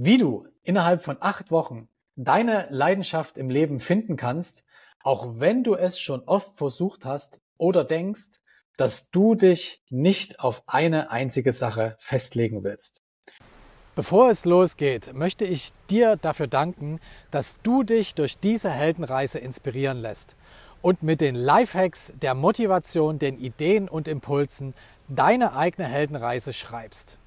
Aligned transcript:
Wie 0.00 0.16
du 0.16 0.46
innerhalb 0.62 1.02
von 1.02 1.16
acht 1.18 1.50
Wochen 1.50 1.88
deine 2.14 2.68
Leidenschaft 2.70 3.36
im 3.36 3.50
Leben 3.50 3.80
finden 3.80 4.16
kannst, 4.16 4.64
auch 5.02 5.40
wenn 5.40 5.64
du 5.64 5.74
es 5.74 5.98
schon 5.98 6.22
oft 6.22 6.56
versucht 6.56 7.04
hast 7.04 7.40
oder 7.56 7.82
denkst, 7.82 8.38
dass 8.76 9.10
du 9.10 9.34
dich 9.34 9.82
nicht 9.90 10.38
auf 10.38 10.62
eine 10.68 11.10
einzige 11.10 11.50
Sache 11.50 11.96
festlegen 11.98 12.62
willst. 12.62 13.02
Bevor 13.96 14.30
es 14.30 14.44
losgeht, 14.44 15.14
möchte 15.14 15.44
ich 15.44 15.72
dir 15.90 16.14
dafür 16.14 16.46
danken, 16.46 17.00
dass 17.32 17.60
du 17.64 17.82
dich 17.82 18.14
durch 18.14 18.38
diese 18.38 18.70
Heldenreise 18.70 19.40
inspirieren 19.40 19.98
lässt 19.98 20.36
und 20.80 21.02
mit 21.02 21.20
den 21.20 21.34
Lifehacks 21.34 22.12
der 22.22 22.34
Motivation, 22.34 23.18
den 23.18 23.36
Ideen 23.36 23.88
und 23.88 24.06
Impulsen 24.06 24.74
deine 25.08 25.56
eigene 25.56 25.88
Heldenreise 25.88 26.52
schreibst. 26.52 27.18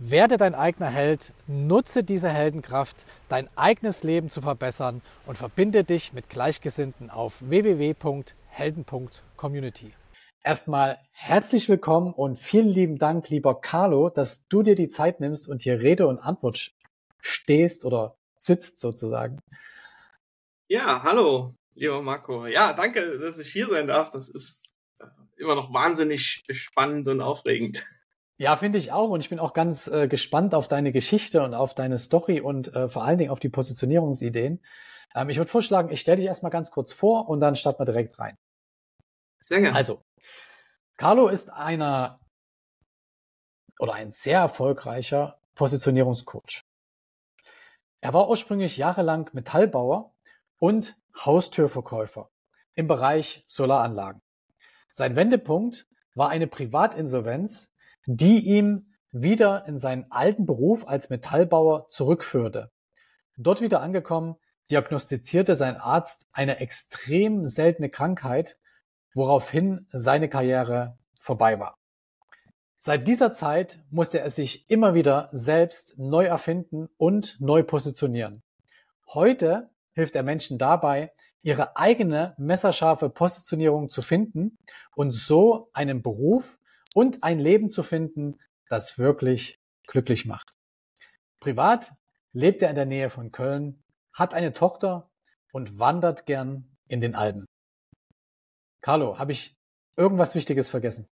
Werde 0.00 0.36
dein 0.36 0.54
eigener 0.54 0.90
Held, 0.90 1.32
nutze 1.48 2.04
diese 2.04 2.28
Heldenkraft, 2.28 3.04
dein 3.28 3.48
eigenes 3.56 4.04
Leben 4.04 4.28
zu 4.28 4.40
verbessern 4.40 5.02
und 5.26 5.36
verbinde 5.36 5.82
dich 5.82 6.12
mit 6.12 6.28
Gleichgesinnten 6.28 7.10
auf 7.10 7.34
www.helden.community. 7.40 9.92
Erstmal 10.44 11.00
herzlich 11.10 11.68
willkommen 11.68 12.14
und 12.14 12.38
vielen 12.38 12.68
lieben 12.68 12.98
Dank, 12.98 13.28
lieber 13.28 13.60
Carlo, 13.60 14.08
dass 14.08 14.46
du 14.46 14.62
dir 14.62 14.76
die 14.76 14.88
Zeit 14.88 15.18
nimmst 15.18 15.48
und 15.48 15.62
hier 15.62 15.80
Rede 15.80 16.06
und 16.06 16.20
Antwort 16.20 16.70
stehst 17.20 17.84
oder 17.84 18.14
sitzt 18.36 18.78
sozusagen. 18.78 19.40
Ja, 20.68 21.02
hallo, 21.02 21.54
lieber 21.74 22.02
Marco. 22.02 22.46
Ja, 22.46 22.72
danke, 22.72 23.18
dass 23.18 23.40
ich 23.40 23.50
hier 23.50 23.66
sein 23.66 23.88
darf. 23.88 24.10
Das 24.10 24.28
ist 24.28 24.76
immer 25.36 25.56
noch 25.56 25.72
wahnsinnig 25.72 26.44
spannend 26.50 27.08
und 27.08 27.20
aufregend. 27.20 27.84
Ja, 28.38 28.56
finde 28.56 28.78
ich 28.78 28.92
auch. 28.92 29.10
Und 29.10 29.20
ich 29.20 29.28
bin 29.28 29.40
auch 29.40 29.52
ganz 29.52 29.88
äh, 29.88 30.06
gespannt 30.06 30.54
auf 30.54 30.68
deine 30.68 30.92
Geschichte 30.92 31.42
und 31.42 31.54
auf 31.54 31.74
deine 31.74 31.98
Story 31.98 32.40
und 32.40 32.72
äh, 32.74 32.88
vor 32.88 33.04
allen 33.04 33.18
Dingen 33.18 33.30
auf 33.30 33.40
die 33.40 33.48
Positionierungsideen. 33.48 34.64
Ähm, 35.14 35.28
ich 35.28 35.38
würde 35.38 35.50
vorschlagen, 35.50 35.90
ich 35.90 36.00
stelle 36.00 36.18
dich 36.18 36.26
erstmal 36.26 36.52
ganz 36.52 36.70
kurz 36.70 36.92
vor 36.92 37.28
und 37.28 37.40
dann 37.40 37.56
starten 37.56 37.80
wir 37.80 37.84
direkt 37.84 38.18
rein. 38.20 38.36
Sehr 39.40 39.60
gerne. 39.60 39.76
Also, 39.76 40.02
Carlo 40.96 41.28
ist 41.28 41.52
einer 41.52 42.20
oder 43.80 43.94
ein 43.94 44.12
sehr 44.12 44.40
erfolgreicher 44.40 45.40
Positionierungscoach. 45.56 46.62
Er 48.00 48.14
war 48.14 48.28
ursprünglich 48.28 48.76
jahrelang 48.76 49.28
Metallbauer 49.32 50.14
und 50.58 50.96
Haustürverkäufer 51.16 52.30
im 52.74 52.86
Bereich 52.86 53.42
Solaranlagen. 53.48 54.22
Sein 54.92 55.16
Wendepunkt 55.16 55.88
war 56.14 56.28
eine 56.28 56.46
Privatinsolvenz, 56.46 57.72
die 58.10 58.38
ihm 58.38 58.86
wieder 59.12 59.66
in 59.66 59.78
seinen 59.78 60.10
alten 60.10 60.46
Beruf 60.46 60.88
als 60.88 61.10
Metallbauer 61.10 61.90
zurückführte. 61.90 62.70
Dort 63.36 63.60
wieder 63.60 63.82
angekommen, 63.82 64.36
diagnostizierte 64.70 65.54
sein 65.54 65.76
Arzt 65.76 66.26
eine 66.32 66.58
extrem 66.58 67.46
seltene 67.46 67.90
Krankheit, 67.90 68.56
woraufhin 69.12 69.86
seine 69.92 70.30
Karriere 70.30 70.96
vorbei 71.20 71.60
war. 71.60 71.76
Seit 72.78 73.06
dieser 73.06 73.32
Zeit 73.34 73.78
musste 73.90 74.20
er 74.20 74.30
sich 74.30 74.70
immer 74.70 74.94
wieder 74.94 75.28
selbst 75.32 75.98
neu 75.98 76.24
erfinden 76.24 76.88
und 76.96 77.36
neu 77.40 77.62
positionieren. 77.62 78.42
Heute 79.08 79.68
hilft 79.92 80.16
er 80.16 80.22
Menschen 80.22 80.56
dabei, 80.56 81.12
ihre 81.42 81.76
eigene 81.76 82.34
messerscharfe 82.38 83.10
Positionierung 83.10 83.90
zu 83.90 84.00
finden 84.00 84.56
und 84.94 85.12
so 85.12 85.68
einen 85.74 86.02
Beruf 86.02 86.57
und 86.94 87.22
ein 87.22 87.38
Leben 87.38 87.70
zu 87.70 87.82
finden, 87.82 88.40
das 88.68 88.98
wirklich 88.98 89.58
glücklich 89.86 90.26
macht. 90.26 90.50
Privat 91.40 91.92
lebt 92.32 92.62
er 92.62 92.70
in 92.70 92.76
der 92.76 92.86
Nähe 92.86 93.10
von 93.10 93.32
Köln, 93.32 93.82
hat 94.12 94.34
eine 94.34 94.52
Tochter 94.52 95.10
und 95.52 95.78
wandert 95.78 96.26
gern 96.26 96.76
in 96.88 97.00
den 97.00 97.14
Alpen. 97.14 97.46
Carlo, 98.80 99.18
habe 99.18 99.32
ich 99.32 99.56
irgendwas 99.96 100.34
Wichtiges 100.34 100.70
vergessen? 100.70 101.08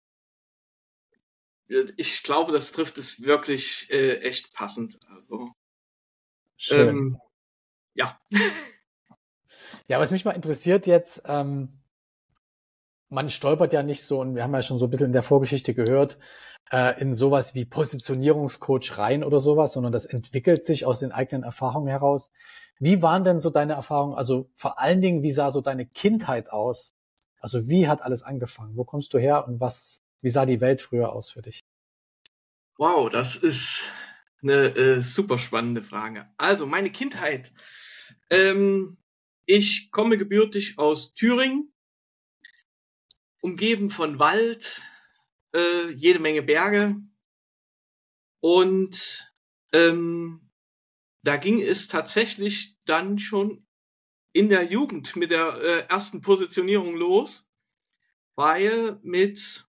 Ich 1.96 2.24
glaube, 2.24 2.52
das 2.52 2.72
trifft 2.74 2.98
es 2.98 3.22
wirklich 3.22 3.90
äh, 3.92 4.18
echt 4.18 4.52
passend. 4.54 5.00
Also, 5.08 5.54
Schön. 6.58 6.90
Ähm, 6.90 7.22
ja. 7.94 8.20
ja, 9.88 10.00
was 10.00 10.12
mich 10.12 10.26
mal 10.26 10.32
interessiert 10.32 10.86
jetzt, 10.86 11.24
ähm, 11.26 11.81
man 13.12 13.30
stolpert 13.30 13.74
ja 13.74 13.84
nicht 13.84 14.04
so, 14.04 14.20
und 14.22 14.36
wir 14.36 14.44
haben 14.44 14.54
ja 14.54 14.62
schon 14.62 14.80
so 14.80 14.86
ein 14.88 14.90
bisschen 14.90 15.08
in 15.08 15.14
der 15.14 15.22
Vorgeschichte 15.22 15.74
gehört, 15.74 16.18
äh, 16.72 17.00
in 17.02 17.14
sowas 17.14 17.54
wie 17.54 17.66
Positionierungscoach 17.66 18.98
rein 18.98 19.24
oder 19.24 19.40
sowas, 19.40 19.74
sondern 19.74 19.92
das 19.92 20.06
entwickelt 20.06 20.66
sich 20.66 20.86
aus 20.86 21.02
den 21.02 21.12
eigenen 21.12 21.44
Erfahrungen 21.44 21.88
heraus. 21.88 22.32
Wie 22.80 23.02
waren 23.02 23.24
denn 23.24 23.40
so 23.40 23.50
deine 23.50 23.74
Erfahrungen? 23.74 24.16
Also 24.16 24.50
vor 24.54 24.80
allen 24.80 25.02
Dingen, 25.02 25.24
wie 25.24 25.32
sah 25.32 25.52
so 25.52 25.62
deine 25.62 25.86
Kindheit 25.86 26.52
aus? 26.52 26.96
Also 27.40 27.68
wie 27.68 27.88
hat 27.88 28.02
alles 28.02 28.24
angefangen? 28.24 28.78
Wo 28.78 28.86
kommst 28.86 29.14
du 29.14 29.20
her 29.20 29.46
und 29.46 29.60
was, 29.60 30.02
wie 30.22 30.30
sah 30.30 30.46
die 30.46 30.62
Welt 30.62 30.82
früher 30.82 31.12
aus 31.12 31.32
für 31.32 31.42
dich? 31.42 31.60
Wow, 32.78 33.10
das 33.10 33.36
ist 33.36 33.84
eine 34.42 34.76
äh, 34.76 35.02
super 35.02 35.38
spannende 35.38 35.84
Frage. 35.84 36.28
Also 36.38 36.66
meine 36.66 36.92
Kindheit. 36.92 37.52
Ähm, 38.30 38.98
ich 39.46 39.92
komme 39.92 40.18
gebürtig 40.18 40.78
aus 40.78 41.14
Thüringen, 41.14 41.72
umgeben 43.42 43.90
von 43.90 44.20
Wald, 44.20 44.82
äh, 45.54 45.90
jede 45.90 46.20
Menge 46.20 46.42
Berge. 46.42 46.96
Und 48.40 49.32
ähm, 49.74 50.50
da 51.24 51.38
ging 51.38 51.62
es 51.62 51.88
tatsächlich 51.88 52.76
dann 52.86 53.20
schon 53.20 53.66
in 54.34 54.50
der 54.50 54.64
Jugend 54.64 55.16
mit 55.16 55.32
der 55.32 55.58
äh, 55.62 55.88
ersten 55.90 56.22
Positionierung 56.22 56.96
los, 56.96 57.46
weil 58.36 59.00
mit 59.04 59.66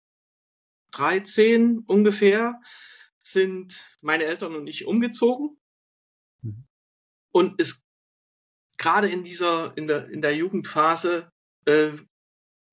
13 0.93 1.85
ungefähr 1.87 2.61
sind 3.21 3.99
meine 4.01 4.25
Eltern 4.25 4.57
und 4.57 4.67
ich 4.67 4.87
umgezogen. 4.87 5.59
Mhm. 6.43 6.67
Und 7.31 7.61
ist 7.61 7.85
gerade 8.79 9.09
in 9.09 9.23
dieser, 9.23 9.77
in 9.77 9.87
der, 9.87 10.09
in 10.09 10.23
der 10.23 10.35
Jugendphase 10.35 11.31
äh, 11.67 11.91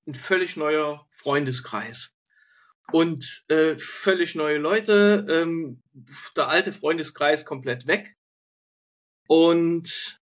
ein 0.07 0.15
völlig 0.15 0.55
neuer 0.55 1.07
Freundeskreis 1.11 2.15
und 2.91 3.45
äh, 3.47 3.77
völlig 3.77 4.35
neue 4.35 4.57
Leute. 4.57 5.25
Ähm, 5.29 5.81
der 6.35 6.49
alte 6.49 6.71
Freundeskreis 6.71 7.45
komplett 7.45 7.87
weg. 7.87 8.15
Und 9.27 10.21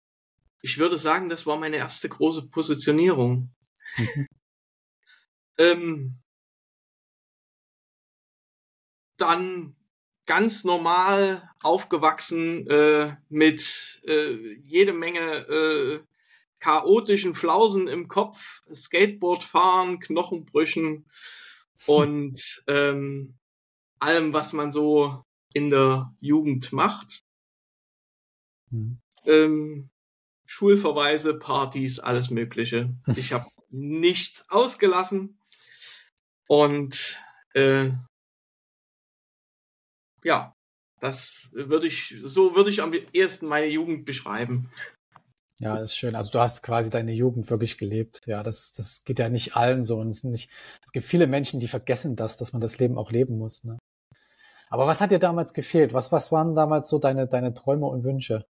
ich 0.61 0.77
würde 0.77 0.97
sagen, 0.97 1.29
das 1.29 1.45
war 1.45 1.57
meine 1.57 1.77
erste 1.77 2.09
große 2.09 2.49
Positionierung. 2.49 3.53
Mhm. 3.95 4.27
ähm, 5.57 6.19
dann 9.17 9.75
ganz 10.25 10.63
normal 10.63 11.49
aufgewachsen 11.61 12.67
äh, 12.67 13.15
mit 13.29 14.01
äh, 14.07 14.53
jede 14.63 14.93
Menge 14.93 15.19
äh, 15.19 15.99
chaotischen 16.59 17.35
Flausen 17.35 17.87
im 17.87 18.07
Kopf, 18.07 18.63
Skateboard 18.73 19.43
fahren, 19.43 19.99
Knochenbrüchen 19.99 21.05
und 21.85 22.63
ähm, 22.67 23.37
allem, 23.99 24.33
was 24.33 24.53
man 24.53 24.71
so 24.71 25.23
in 25.53 25.69
der 25.69 26.13
Jugend 26.19 26.71
macht. 26.71 27.23
Mhm. 28.69 28.99
Ähm, 29.25 29.89
Schulverweise, 30.45 31.37
Partys, 31.37 31.99
alles 31.99 32.29
Mögliche. 32.29 32.95
Ich 33.15 33.33
habe 33.33 33.45
nichts 33.69 34.49
ausgelassen 34.49 35.39
und 36.47 37.19
äh, 37.53 37.91
ja, 40.23 40.55
das 40.99 41.49
würde 41.53 41.87
ich, 41.87 42.15
so 42.23 42.55
würde 42.55 42.71
ich 42.71 42.81
am 42.81 42.93
ehesten 43.13 43.47
meine 43.47 43.67
Jugend 43.67 44.05
beschreiben. 44.05 44.69
Ja, 45.59 45.75
das 45.75 45.91
ist 45.91 45.97
schön. 45.97 46.15
Also 46.15 46.31
du 46.31 46.39
hast 46.39 46.63
quasi 46.63 46.89
deine 46.89 47.11
Jugend 47.11 47.49
wirklich 47.49 47.77
gelebt. 47.77 48.21
Ja, 48.25 48.43
das, 48.43 48.73
das 48.73 49.03
geht 49.03 49.19
ja 49.19 49.27
nicht 49.27 49.57
allen 49.57 49.83
so. 49.83 49.97
Und 49.97 50.07
es, 50.07 50.23
nicht, 50.23 50.49
es 50.83 50.91
gibt 50.93 51.05
viele 51.05 51.27
Menschen, 51.27 51.59
die 51.59 51.67
vergessen 51.67 52.15
das, 52.15 52.37
dass 52.37 52.53
man 52.53 52.61
das 52.61 52.79
Leben 52.79 52.97
auch 52.97 53.11
leben 53.11 53.37
muss. 53.37 53.65
Ne? 53.65 53.77
Aber 54.69 54.87
was 54.87 55.01
hat 55.01 55.11
dir 55.11 55.19
damals 55.19 55.53
gefehlt? 55.53 55.93
Was, 55.93 56.11
was 56.13 56.31
waren 56.31 56.55
damals 56.55 56.87
so 56.87 56.97
deine, 56.97 57.27
deine 57.27 57.53
Träume 57.53 57.87
und 57.87 58.03
Wünsche? 58.05 58.45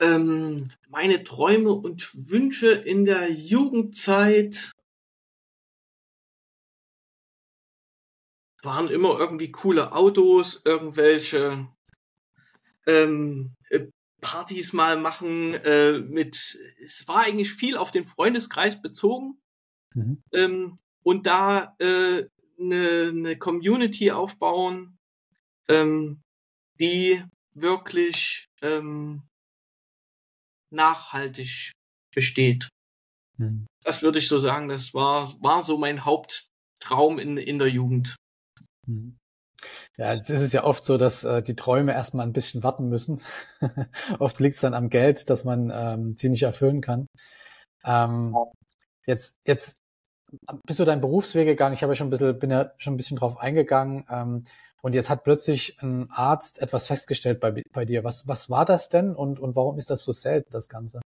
Ähm, 0.00 0.68
meine 0.88 1.24
Träume 1.24 1.72
und 1.72 2.12
Wünsche 2.30 2.70
in 2.70 3.04
der 3.04 3.32
Jugendzeit 3.32 4.72
waren 8.62 8.90
immer 8.90 9.18
irgendwie 9.18 9.50
coole 9.50 9.92
Autos, 9.92 10.60
irgendwelche 10.64 11.68
ähm, 12.86 13.56
Partys 14.20 14.72
mal 14.72 14.96
machen 14.96 15.54
äh, 15.54 15.98
mit, 15.98 16.58
es 16.84 17.06
war 17.06 17.20
eigentlich 17.20 17.52
viel 17.52 17.76
auf 17.76 17.90
den 17.90 18.04
Freundeskreis 18.04 18.80
bezogen 18.80 19.40
mhm. 19.94 20.22
ähm, 20.32 20.76
und 21.02 21.26
da 21.26 21.74
eine 21.78 21.88
äh, 21.88 22.28
ne, 22.56 23.12
ne 23.12 23.38
Community 23.38 24.10
aufbauen, 24.10 24.98
ähm, 25.68 26.20
die 26.80 27.22
wirklich 27.54 28.48
ähm, 28.62 29.22
nachhaltig 30.70 31.72
besteht. 32.14 32.68
Hm. 33.38 33.66
Das 33.82 34.02
würde 34.02 34.18
ich 34.18 34.28
so 34.28 34.38
sagen, 34.38 34.68
das 34.68 34.94
war, 34.94 35.32
war 35.40 35.62
so 35.62 35.78
mein 35.78 36.04
Haupttraum 36.04 37.18
in, 37.18 37.36
in 37.36 37.58
der 37.58 37.68
Jugend. 37.68 38.16
Hm. 38.86 39.16
Ja, 39.96 40.14
jetzt 40.14 40.30
ist 40.30 40.40
es 40.40 40.52
ja 40.52 40.64
oft 40.64 40.84
so, 40.84 40.96
dass 40.96 41.24
äh, 41.24 41.42
die 41.42 41.56
Träume 41.56 41.92
erstmal 41.92 42.26
ein 42.26 42.32
bisschen 42.32 42.62
warten 42.62 42.88
müssen. 42.88 43.22
oft 44.18 44.38
liegt 44.38 44.54
es 44.54 44.60
dann 44.60 44.74
am 44.74 44.90
Geld, 44.90 45.28
dass 45.30 45.44
man 45.44 45.72
ähm, 45.74 46.16
sie 46.16 46.28
nicht 46.28 46.42
erfüllen 46.42 46.80
kann. 46.80 47.06
Ähm, 47.84 48.36
jetzt, 49.06 49.38
jetzt 49.46 49.80
bist 50.66 50.78
du 50.78 50.84
deinen 50.84 51.00
Berufsweg 51.00 51.46
gegangen. 51.46 51.74
Ich 51.74 51.82
habe 51.82 51.92
ja 51.92 51.96
schon 51.96 52.08
ein 52.08 52.10
bisschen, 52.10 52.38
bin 52.38 52.50
ja 52.50 52.72
schon 52.78 52.94
ein 52.94 52.96
bisschen 52.96 53.16
drauf 53.16 53.38
eingegangen. 53.38 54.06
Ähm, 54.10 54.46
und 54.80 54.94
jetzt 54.94 55.10
hat 55.10 55.24
plötzlich 55.24 55.82
ein 55.82 56.08
Arzt 56.10 56.62
etwas 56.62 56.86
festgestellt 56.86 57.40
bei, 57.40 57.62
bei 57.72 57.84
dir. 57.84 58.04
Was, 58.04 58.28
was 58.28 58.48
war 58.48 58.64
das 58.64 58.88
denn 58.88 59.14
und, 59.14 59.40
und 59.40 59.56
warum 59.56 59.78
ist 59.78 59.90
das 59.90 60.04
so 60.04 60.12
selten, 60.12 60.50
das 60.52 60.68
Ganze? 60.68 61.00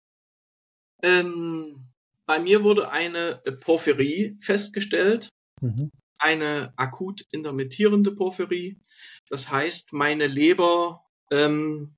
Ähm, 1.03 1.87
bei 2.27 2.41
mir 2.41 2.65
wurde 2.65 2.91
eine 2.91 3.37
Porphyrie 3.61 4.37
festgestellt. 4.41 5.29
Mhm 5.61 5.91
eine 6.21 6.73
akut 6.77 7.23
intermittierende 7.31 8.15
Porphyrie. 8.15 8.81
Das 9.29 9.51
heißt, 9.51 9.93
meine 9.93 10.27
Leber, 10.27 11.05
ähm, 11.31 11.97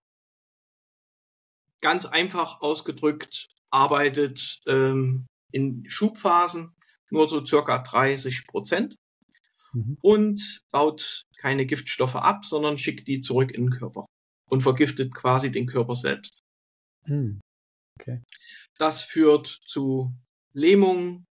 ganz 1.80 2.06
einfach 2.06 2.60
ausgedrückt, 2.60 3.48
arbeitet 3.70 4.60
ähm, 4.66 5.26
in 5.50 5.84
Schubphasen 5.88 6.74
nur 7.10 7.28
so 7.28 7.44
circa 7.44 7.78
30 7.78 8.46
Prozent 8.46 8.96
mhm. 9.72 9.98
und 10.00 10.62
baut 10.70 11.24
keine 11.38 11.66
Giftstoffe 11.66 12.16
ab, 12.16 12.44
sondern 12.44 12.78
schickt 12.78 13.08
die 13.08 13.20
zurück 13.20 13.50
in 13.50 13.66
den 13.66 13.70
Körper 13.70 14.06
und 14.48 14.62
vergiftet 14.62 15.14
quasi 15.14 15.50
den 15.50 15.66
Körper 15.66 15.96
selbst. 15.96 16.42
Mhm. 17.06 17.40
Okay. 17.98 18.22
Das 18.78 19.02
führt 19.02 19.46
zu 19.66 20.14
Lähmung, 20.52 21.24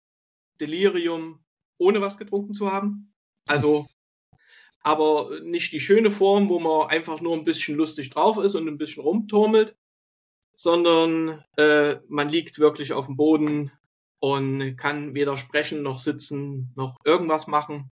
Delirium, 0.60 1.44
ohne 1.80 2.02
was 2.02 2.18
getrunken 2.18 2.54
zu 2.54 2.72
haben. 2.72 3.12
Also, 3.48 3.88
aber 4.82 5.40
nicht 5.42 5.74
die 5.74 5.80
schöne 5.80 6.12
Form, 6.12 6.50
wo 6.50 6.60
man 6.60 6.90
einfach 6.90 7.22
nur 7.22 7.36
ein 7.36 7.46
bisschen 7.46 7.76
lustig 7.76 8.12
drauf 8.12 8.38
ist 8.38 8.56
und 8.56 8.68
ein 8.68 8.78
bisschen 8.78 9.04
rumturmelt, 9.04 9.76
sondern 10.56 11.44
äh, 11.58 11.98
man 12.08 12.30
liegt 12.30 12.60
wirklich 12.60 12.94
auf 12.94 13.08
dem 13.08 13.18
Boden 13.18 13.72
und 14.20 14.76
kann 14.76 15.16
weder 15.16 15.38
sprechen 15.38 15.82
noch 15.82 16.00
sitzen 16.00 16.72
noch 16.76 16.98
irgendwas 17.06 17.48
machen. 17.48 17.90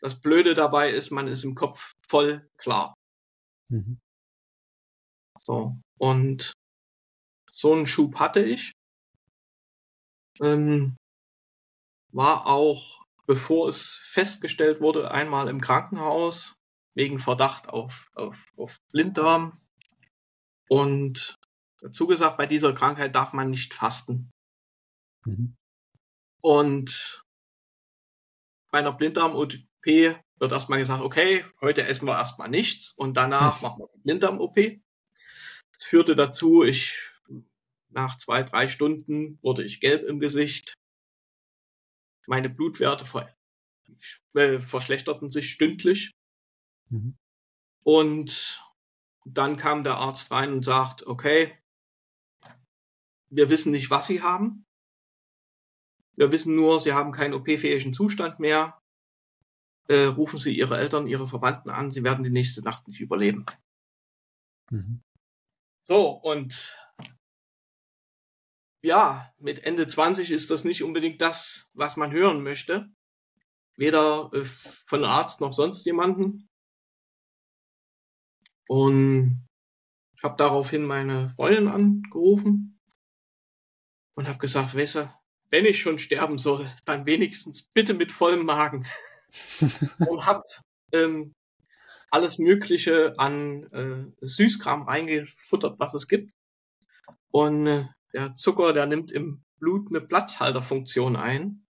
Das 0.00 0.20
Blöde 0.20 0.54
dabei 0.54 0.90
ist, 0.90 1.10
man 1.10 1.28
ist 1.28 1.44
im 1.44 1.54
Kopf 1.54 1.94
voll 2.06 2.46
klar. 2.58 2.94
Mhm. 3.68 3.98
So, 5.38 5.78
und 5.98 6.52
so 7.50 7.72
einen 7.72 7.86
Schub 7.86 8.16
hatte 8.16 8.44
ich. 8.44 8.72
Ähm, 10.40 10.96
war 12.14 12.46
auch, 12.46 13.04
bevor 13.26 13.68
es 13.68 14.00
festgestellt 14.10 14.80
wurde, 14.80 15.10
einmal 15.10 15.48
im 15.48 15.60
Krankenhaus 15.60 16.60
wegen 16.94 17.18
Verdacht 17.18 17.68
auf, 17.68 18.10
auf, 18.14 18.52
auf 18.56 18.80
Blinddarm. 18.92 19.60
Und 20.68 21.36
dazu 21.80 22.06
gesagt, 22.06 22.36
bei 22.36 22.46
dieser 22.46 22.72
Krankheit 22.72 23.14
darf 23.14 23.32
man 23.32 23.50
nicht 23.50 23.74
fasten. 23.74 24.30
Mhm. 25.24 25.56
Und 26.40 27.24
bei 28.70 28.78
einer 28.78 28.92
Blinddarm-OP 28.92 29.86
wird 29.86 30.52
erstmal 30.52 30.78
gesagt, 30.78 31.02
okay, 31.02 31.44
heute 31.60 31.86
essen 31.86 32.06
wir 32.06 32.14
erstmal 32.14 32.48
nichts 32.48 32.92
und 32.92 33.16
danach 33.16 33.60
machen 33.60 33.80
wir 33.80 33.88
eine 33.92 34.02
Blinddarm-OP. 34.02 34.56
Das 35.72 35.84
führte 35.84 36.14
dazu, 36.14 36.62
ich 36.62 36.98
nach 37.88 38.16
zwei, 38.18 38.42
drei 38.42 38.68
Stunden 38.68 39.38
wurde 39.42 39.64
ich 39.64 39.80
gelb 39.80 40.04
im 40.04 40.20
Gesicht, 40.20 40.74
meine 42.26 42.50
Blutwerte 42.50 43.04
ver 43.06 43.28
äh, 44.34 44.60
verschlechterten 44.60 45.30
sich 45.30 45.50
stündlich. 45.50 46.10
Mhm. 46.90 47.16
Und 47.82 48.62
dann 49.24 49.56
kam 49.56 49.84
der 49.84 49.96
Arzt 49.96 50.30
rein 50.30 50.52
und 50.52 50.64
sagt, 50.64 51.06
okay, 51.06 51.56
wir 53.28 53.50
wissen 53.50 53.72
nicht, 53.72 53.90
was 53.90 54.06
Sie 54.06 54.22
haben. 54.22 54.64
Wir 56.16 56.30
wissen 56.30 56.54
nur, 56.54 56.80
Sie 56.80 56.92
haben 56.92 57.12
keinen 57.12 57.34
OP-fähigen 57.34 57.92
Zustand 57.92 58.38
mehr. 58.38 58.78
Äh, 59.88 60.04
rufen 60.04 60.38
Sie 60.38 60.56
Ihre 60.56 60.78
Eltern, 60.78 61.06
Ihre 61.06 61.26
Verwandten 61.26 61.70
an. 61.70 61.90
Sie 61.90 62.04
werden 62.04 62.24
die 62.24 62.30
nächste 62.30 62.62
Nacht 62.62 62.86
nicht 62.88 63.00
überleben. 63.00 63.44
Mhm. 64.70 65.02
So, 65.82 66.08
und 66.10 66.78
ja, 68.84 69.32
mit 69.38 69.64
Ende 69.64 69.88
20 69.88 70.30
ist 70.30 70.50
das 70.50 70.64
nicht 70.64 70.82
unbedingt 70.82 71.20
das, 71.22 71.70
was 71.72 71.96
man 71.96 72.12
hören 72.12 72.42
möchte. 72.42 72.88
Weder 73.76 74.30
äh, 74.34 74.44
von 74.84 75.04
Arzt 75.04 75.40
noch 75.40 75.52
sonst 75.52 75.84
jemanden. 75.86 76.48
Und 78.68 79.48
ich 80.16 80.22
habe 80.22 80.36
daraufhin 80.36 80.84
meine 80.84 81.30
Freundin 81.30 81.68
angerufen 81.68 82.78
und 84.14 84.28
habe 84.28 84.38
gesagt, 84.38 84.74
weißt 84.74 84.96
du, 84.96 85.14
wenn 85.50 85.64
ich 85.64 85.80
schon 85.80 85.98
sterben 85.98 86.38
soll, 86.38 86.70
dann 86.84 87.06
wenigstens 87.06 87.62
bitte 87.62 87.94
mit 87.94 88.12
vollem 88.12 88.44
Magen. 88.44 88.86
und 89.98 90.26
habe 90.26 90.44
ähm, 90.92 91.34
alles 92.10 92.38
Mögliche 92.38 93.14
an 93.18 93.64
äh, 93.72 94.24
Süßkram 94.24 94.82
reingefuttert, 94.82 95.78
was 95.78 95.94
es 95.94 96.06
gibt. 96.06 96.32
Und 97.30 97.66
äh, 97.66 97.86
der 98.14 98.34
Zucker, 98.34 98.72
der 98.72 98.86
nimmt 98.86 99.10
im 99.10 99.44
Blut 99.58 99.88
eine 99.90 100.00
Platzhalterfunktion 100.00 101.16
ein, 101.16 101.66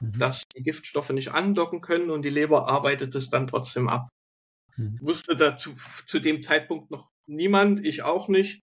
mhm. 0.00 0.18
dass 0.18 0.44
die 0.54 0.62
Giftstoffe 0.62 1.10
nicht 1.10 1.32
andocken 1.32 1.80
können 1.80 2.10
und 2.10 2.22
die 2.22 2.30
Leber 2.30 2.68
arbeitet 2.68 3.14
es 3.14 3.30
dann 3.30 3.46
trotzdem 3.46 3.88
ab. 3.88 4.08
Mhm. 4.76 4.98
Wusste 5.00 5.36
dazu 5.36 5.74
zu 6.06 6.20
dem 6.20 6.42
Zeitpunkt 6.42 6.90
noch 6.90 7.10
niemand, 7.26 7.84
ich 7.84 8.02
auch 8.02 8.28
nicht. 8.28 8.62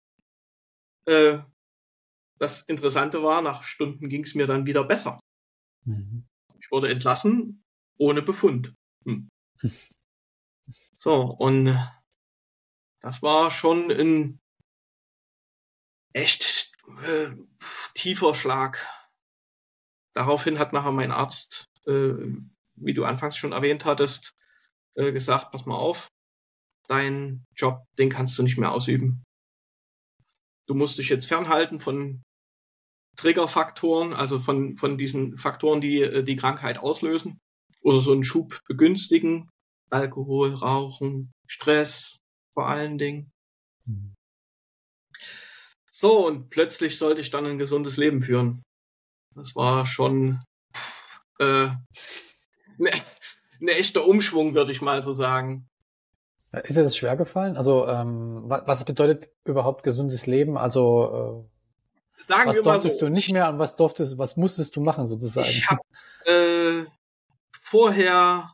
Äh, 1.06 1.40
das 2.40 2.62
Interessante 2.62 3.24
war, 3.24 3.42
nach 3.42 3.64
Stunden 3.64 4.10
ging 4.10 4.24
es 4.24 4.36
mir 4.36 4.48
dann 4.48 4.68
wieder 4.68 4.84
besser. 4.84 5.20
Mhm. 5.86 6.26
Ich 6.60 6.72
wurde 6.72 6.90
entlassen 6.90 7.64
ohne 7.98 8.22
Befund. 8.22 8.74
Hm. 9.06 9.30
So, 10.96 11.16
und 11.16 11.78
das 13.02 13.22
war 13.22 13.52
schon 13.52 13.92
ein 13.92 14.40
echt 16.14 16.73
äh, 17.04 17.30
tiefer 17.94 18.36
Schlag. 18.36 18.86
Daraufhin 20.14 20.60
hat 20.60 20.74
nachher 20.74 20.92
mein 20.92 21.12
Arzt, 21.12 21.70
äh, 21.88 22.14
wie 22.76 22.94
du 22.94 23.06
anfangs 23.06 23.38
schon 23.38 23.52
erwähnt 23.52 23.86
hattest, 23.86 24.36
äh, 24.96 25.12
gesagt, 25.12 25.52
pass 25.52 25.66
mal 25.66 25.76
auf, 25.76 26.10
dein 26.88 27.46
Job, 27.56 27.86
den 27.98 28.10
kannst 28.10 28.38
du 28.38 28.44
nicht 28.44 28.58
mehr 28.58 28.72
ausüben. 28.72 29.24
Du 30.66 30.76
musst 30.76 30.98
dich 30.98 31.10
jetzt 31.10 31.28
fernhalten 31.28 31.80
von 31.80 32.24
Triggerfaktoren, 33.16 34.14
also 34.14 34.40
von, 34.40 34.78
von 34.78 34.98
diesen 34.98 35.38
Faktoren, 35.38 35.82
die 35.82 36.02
äh, 36.02 36.24
die 36.24 36.36
Krankheit 36.36 36.78
auslösen 36.80 37.40
oder 37.82 38.02
so 38.02 38.12
einen 38.12 38.24
Schub 38.24 38.60
begünstigen. 38.68 39.50
Alkohol, 39.90 40.54
Rauchen, 40.54 41.32
Stress 41.48 42.20
vor 42.54 42.68
allen 42.68 42.98
Dingen. 42.98 43.32
Mhm. 43.86 44.14
So, 46.04 46.28
und 46.28 46.50
plötzlich 46.50 46.98
sollte 46.98 47.22
ich 47.22 47.32
dann 47.32 47.46
ein 47.46 47.58
gesundes 47.58 47.96
Leben 47.96 48.22
führen. 48.22 48.66
Das 49.36 49.56
war 49.56 49.86
schon 49.86 50.44
äh, 51.40 51.68
ne, 52.78 52.92
ne 53.60 53.72
echter 53.72 54.06
Umschwung, 54.06 54.54
würde 54.54 54.74
ich 54.74 54.82
mal 54.82 55.02
so 55.02 55.14
sagen. 55.14 55.70
Ist 56.52 56.76
dir 56.76 56.84
das 56.84 56.98
schwer 56.98 57.16
gefallen? 57.16 57.56
Also, 57.56 57.88
ähm, 57.88 58.44
was 58.48 58.84
bedeutet 58.84 59.32
überhaupt 59.46 59.84
gesundes 59.84 60.28
Leben? 60.28 60.58
Also, 60.58 61.48
äh, 62.18 62.22
Sagen 62.22 62.50
was 62.50 62.62
durftest 62.62 63.00
so, 63.00 63.06
du 63.06 63.10
nicht 63.10 63.32
mehr 63.32 63.48
und 63.48 63.60
was 63.60 63.78
durftest, 63.78 64.18
was 64.18 64.36
musstest 64.36 64.76
du 64.76 64.82
machen 64.82 65.08
sozusagen? 65.08 65.48
Ich 65.48 65.70
habe 65.70 65.84
äh, 66.26 66.86
vorher, 67.54 68.54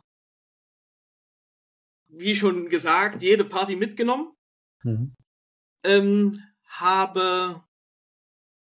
wie 2.10 2.36
schon 2.36 2.70
gesagt, 2.70 3.24
jede 3.24 3.44
Party 3.44 3.76
mitgenommen. 3.76 4.34
Mhm. 4.84 5.16
Ähm, 5.84 6.44
habe 6.70 7.64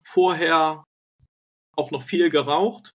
vorher 0.03 0.85
auch 1.75 1.91
noch 1.91 2.01
viel 2.01 2.29
geraucht. 2.29 2.93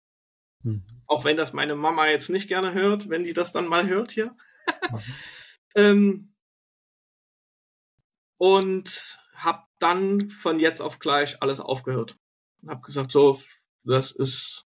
Mhm. 0.62 0.84
Auch 1.06 1.24
wenn 1.24 1.36
das 1.36 1.52
meine 1.52 1.74
Mama 1.74 2.06
jetzt 2.06 2.28
nicht 2.30 2.48
gerne 2.48 2.72
hört, 2.72 3.08
wenn 3.08 3.24
die 3.24 3.32
das 3.32 3.52
dann 3.52 3.66
mal 3.66 3.88
hört 3.88 4.12
hier. 4.12 4.36
Mhm. 4.90 5.02
ähm, 5.74 6.34
und 8.38 9.18
habe 9.34 9.64
dann 9.78 10.30
von 10.30 10.60
jetzt 10.60 10.80
auf 10.80 10.98
gleich 10.98 11.42
alles 11.42 11.60
aufgehört. 11.60 12.16
Und 12.62 12.70
habe 12.70 12.80
gesagt, 12.82 13.12
so, 13.12 13.42
das 13.84 14.12
ist, 14.12 14.66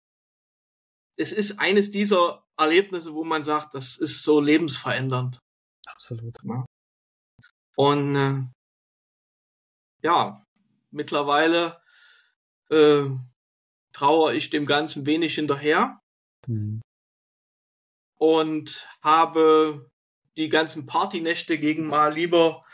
es 1.16 1.32
ist 1.32 1.58
eines 1.58 1.90
dieser 1.90 2.44
Erlebnisse, 2.56 3.14
wo 3.14 3.24
man 3.24 3.44
sagt, 3.44 3.74
das 3.74 3.96
ist 3.96 4.22
so 4.22 4.40
lebensverändernd. 4.40 5.40
Absolut. 5.86 6.36
Ja. 6.44 6.64
Und 7.76 8.16
äh, 8.16 8.42
ja, 10.02 10.40
mittlerweile 10.90 11.80
äh, 12.70 13.04
trauere 13.92 14.34
ich 14.34 14.50
dem 14.50 14.66
Ganzen 14.66 15.06
wenig 15.06 15.34
hinterher 15.34 16.00
mhm. 16.46 16.80
und 18.18 18.88
habe 19.02 19.90
die 20.36 20.48
ganzen 20.48 20.86
Partynächte 20.86 21.58
gegen 21.58 21.86
mal 21.86 22.12
lieber 22.12 22.64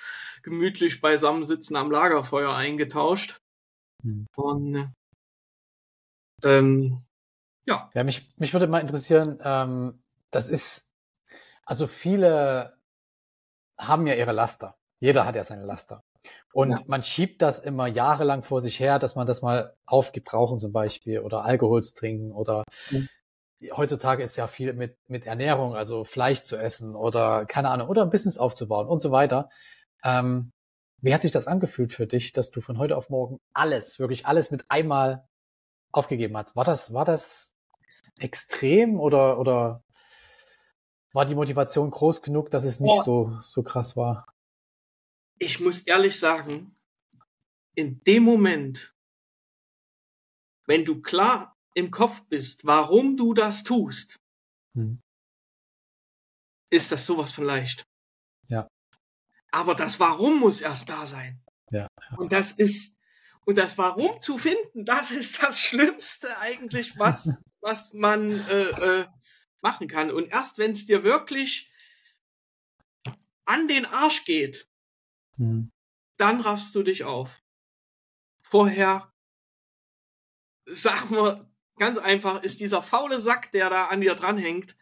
gemütlich 0.43 1.01
beisammensitzen 1.01 1.77
am 1.77 1.91
Lagerfeuer 1.91 2.55
eingetauscht. 2.55 3.39
Mhm. 4.05 4.27
Und 4.37 4.93
ähm, 6.45 7.05
ja. 7.67 7.91
Ja, 7.95 8.05
mich, 8.05 8.33
mich 8.37 8.53
würde 8.53 8.69
mal 8.69 8.81
interessieren, 8.81 9.39
ähm, 9.43 10.03
das 10.31 10.49
ist, 10.49 10.93
also 11.65 11.87
viele 11.87 12.79
haben 13.79 14.07
ja 14.07 14.15
ihre 14.15 14.33
Laster. 14.33 14.77
Jeder 15.01 15.27
hat 15.27 15.35
ja 15.35 15.45
seine 15.45 15.65
Laster. 15.65 16.03
Und 16.53 16.71
ja. 16.71 16.79
man 16.87 17.03
schiebt 17.03 17.43
das 17.43 17.59
immer 17.59 17.87
jahrelang 17.87 18.43
vor 18.43 18.61
sich 18.61 18.81
her, 18.81 18.99
dass 18.99 19.15
man 19.15 19.27
das 19.27 19.43
mal 19.43 19.75
aufgibt, 19.85 20.33
rauchen 20.33 20.59
zum 20.59 20.73
Beispiel 20.73 21.21
oder 21.21 21.45
Alkohol 21.45 21.85
zu 21.85 21.95
trinken 21.95 22.33
oder 22.33 22.65
mhm. 22.91 23.09
heutzutage 23.77 24.23
ist 24.23 24.37
ja 24.37 24.47
viel 24.47 24.73
mit, 24.73 24.97
mit 25.09 25.27
Ernährung, 25.27 25.75
also 25.77 26.05
Fleisch 26.05 26.43
zu 26.43 26.57
essen 26.57 26.95
oder 26.95 27.45
keine 27.45 27.69
Ahnung, 27.69 27.89
oder 27.89 28.03
ein 28.03 28.11
Business 28.11 28.39
aufzubauen 28.39 28.89
und 28.89 29.01
so 29.01 29.11
weiter. 29.11 29.51
Ähm, 30.03 30.53
wie 31.03 31.13
hat 31.13 31.23
sich 31.23 31.33
das 31.33 31.47
angefühlt 31.47 31.93
für 31.93 32.07
dich, 32.07 32.33
dass 32.33 32.51
du 32.51 32.61
von 32.61 32.79
heute 32.79 32.97
auf 32.97 33.11
morgen 33.11 33.39
alles, 33.53 33.99
wirklich 33.99 34.27
alles 34.27 34.51
mit 34.51 34.65
einmal 34.71 35.29
aufgegeben 35.93 36.37
hast? 36.37 36.57
War 36.57 36.65
das, 36.65 36.95
war 36.95 37.05
das 37.05 37.55
extrem 38.19 38.99
oder, 38.99 39.39
oder 39.39 39.83
war 41.13 41.27
die 41.27 41.35
Motivation 41.35 41.91
groß 41.91 42.23
genug, 42.23 42.51
dass 42.51 42.65
es 42.65 42.81
nicht 42.81 43.01
oh. 43.01 43.03
so, 43.03 43.39
so 43.43 43.63
krass 43.63 43.97
war? 43.97 44.27
Ich 45.39 45.61
muss 45.61 45.81
ehrlich 45.81 46.19
sagen, 46.19 46.75
in 47.75 48.03
dem 48.05 48.23
Moment, 48.23 48.95
wenn 50.67 50.85
du 50.85 51.01
klar 51.03 51.57
im 51.75 51.91
Kopf 51.91 52.23
bist, 52.29 52.65
warum 52.65 53.17
du 53.17 53.35
das 53.35 53.63
tust, 53.63 54.19
hm. 54.75 55.01
ist 56.71 56.91
das 56.91 57.07
sowas 57.07 57.33
von 57.33 57.45
leicht. 57.45 57.85
Ja. 58.49 58.69
Aber 59.51 59.75
das 59.75 60.01
Warum 60.01 60.41
muss 60.41 60.61
erst 60.61 60.89
da 60.89 61.07
sein. 61.07 61.43
Ja. 61.71 61.89
Und 62.17 62.33
das 62.33 62.53
ist, 62.53 62.97
und 63.45 63.59
das 63.59 63.79
Warum 63.79 64.21
zu 64.21 64.39
finden, 64.39 64.85
das 64.85 65.11
ist 65.11 65.43
das 65.43 65.61
Schlimmste 65.61 66.39
eigentlich, 66.39 66.99
was, 66.99 67.43
was 67.61 67.93
man 67.93 68.41
äh, 68.49 69.01
äh, 69.01 69.07
machen 69.61 69.89
kann. 69.89 70.11
Und 70.11 70.33
erst 70.33 70.59
wenn 70.59 70.73
es 70.73 70.87
dir 70.87 71.05
wirklich 71.05 71.71
an 73.45 73.69
den 73.69 73.85
Arsch 73.85 74.25
geht, 74.25 74.69
mhm. 75.39 75.71
dann 76.17 76.41
raffst 76.41 76.75
du 76.75 76.83
dich 76.83 77.05
auf. 77.05 77.43
Vorher, 78.43 79.13
sagen 80.67 81.11
wir 81.15 81.51
ganz 81.79 81.99
einfach, 81.99 82.43
ist 82.43 82.61
dieser 82.61 82.83
faule 82.83 83.21
Sack, 83.21 83.53
der 83.53 83.71
da 83.71 83.87
an 83.87 84.01
dir 84.01 84.15
dranhängt, 84.15 84.77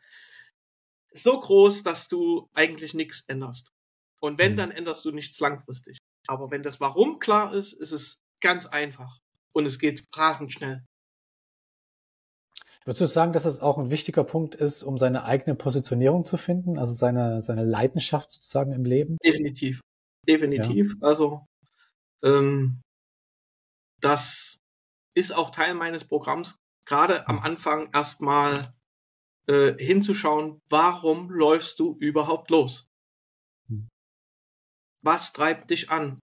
so 1.13 1.39
groß, 1.39 1.83
dass 1.83 2.09
du 2.09 2.49
eigentlich 2.55 2.95
nichts 2.95 3.23
änderst. 3.27 3.73
Und 4.21 4.39
wenn, 4.39 4.53
mhm. 4.53 4.57
dann 4.57 4.71
änderst 4.71 5.05
du 5.05 5.13
nichts 5.13 5.39
langfristig. 5.41 5.99
Aber 6.27 6.51
wenn 6.51 6.63
das 6.63 6.81
Warum 6.81 7.19
klar 7.19 7.55
ist, 7.55 7.73
ist 7.73 7.93
es 7.93 8.23
ganz 8.41 8.67
einfach. 8.67 9.19
Und 9.53 9.67
es 9.67 9.79
geht 9.79 10.05
rasend 10.15 10.53
schnell. 10.53 10.85
Würdest 12.85 13.01
du 13.01 13.07
sagen, 13.07 13.33
dass 13.33 13.47
es 13.47 13.61
auch 13.61 13.79
ein 13.79 13.91
wichtiger 13.91 14.25
Punkt 14.25 14.55
ist, 14.55 14.83
um 14.83 14.99
seine 14.99 15.25
eigene 15.25 15.55
Positionierung 15.55 16.27
zu 16.27 16.37
finden, 16.37 16.79
also 16.79 16.93
seine, 16.93 17.41
seine 17.41 17.65
Leidenschaft 17.65 18.31
sozusagen 18.31 18.73
im 18.73 18.85
Leben? 18.85 19.17
Definitiv. 19.25 19.81
Definitiv. 20.27 20.95
Ja. 21.01 21.09
Also, 21.09 21.47
ähm, 22.23 22.81
das 24.01 24.61
ist 25.15 25.33
auch 25.33 25.51
Teil 25.51 25.75
meines 25.75 26.05
Programms, 26.05 26.59
gerade 26.87 27.29
am 27.29 27.39
Anfang 27.41 27.91
erstmal 27.93 28.73
äh, 29.47 29.75
hinzuschauen, 29.79 30.61
warum 30.69 31.31
läufst 31.31 31.79
du 31.79 31.97
überhaupt 31.99 32.51
los? 32.51 32.89
Hm. 33.69 33.89
Was 35.03 35.33
treibt 35.33 35.71
dich 35.71 35.91
an? 35.91 36.19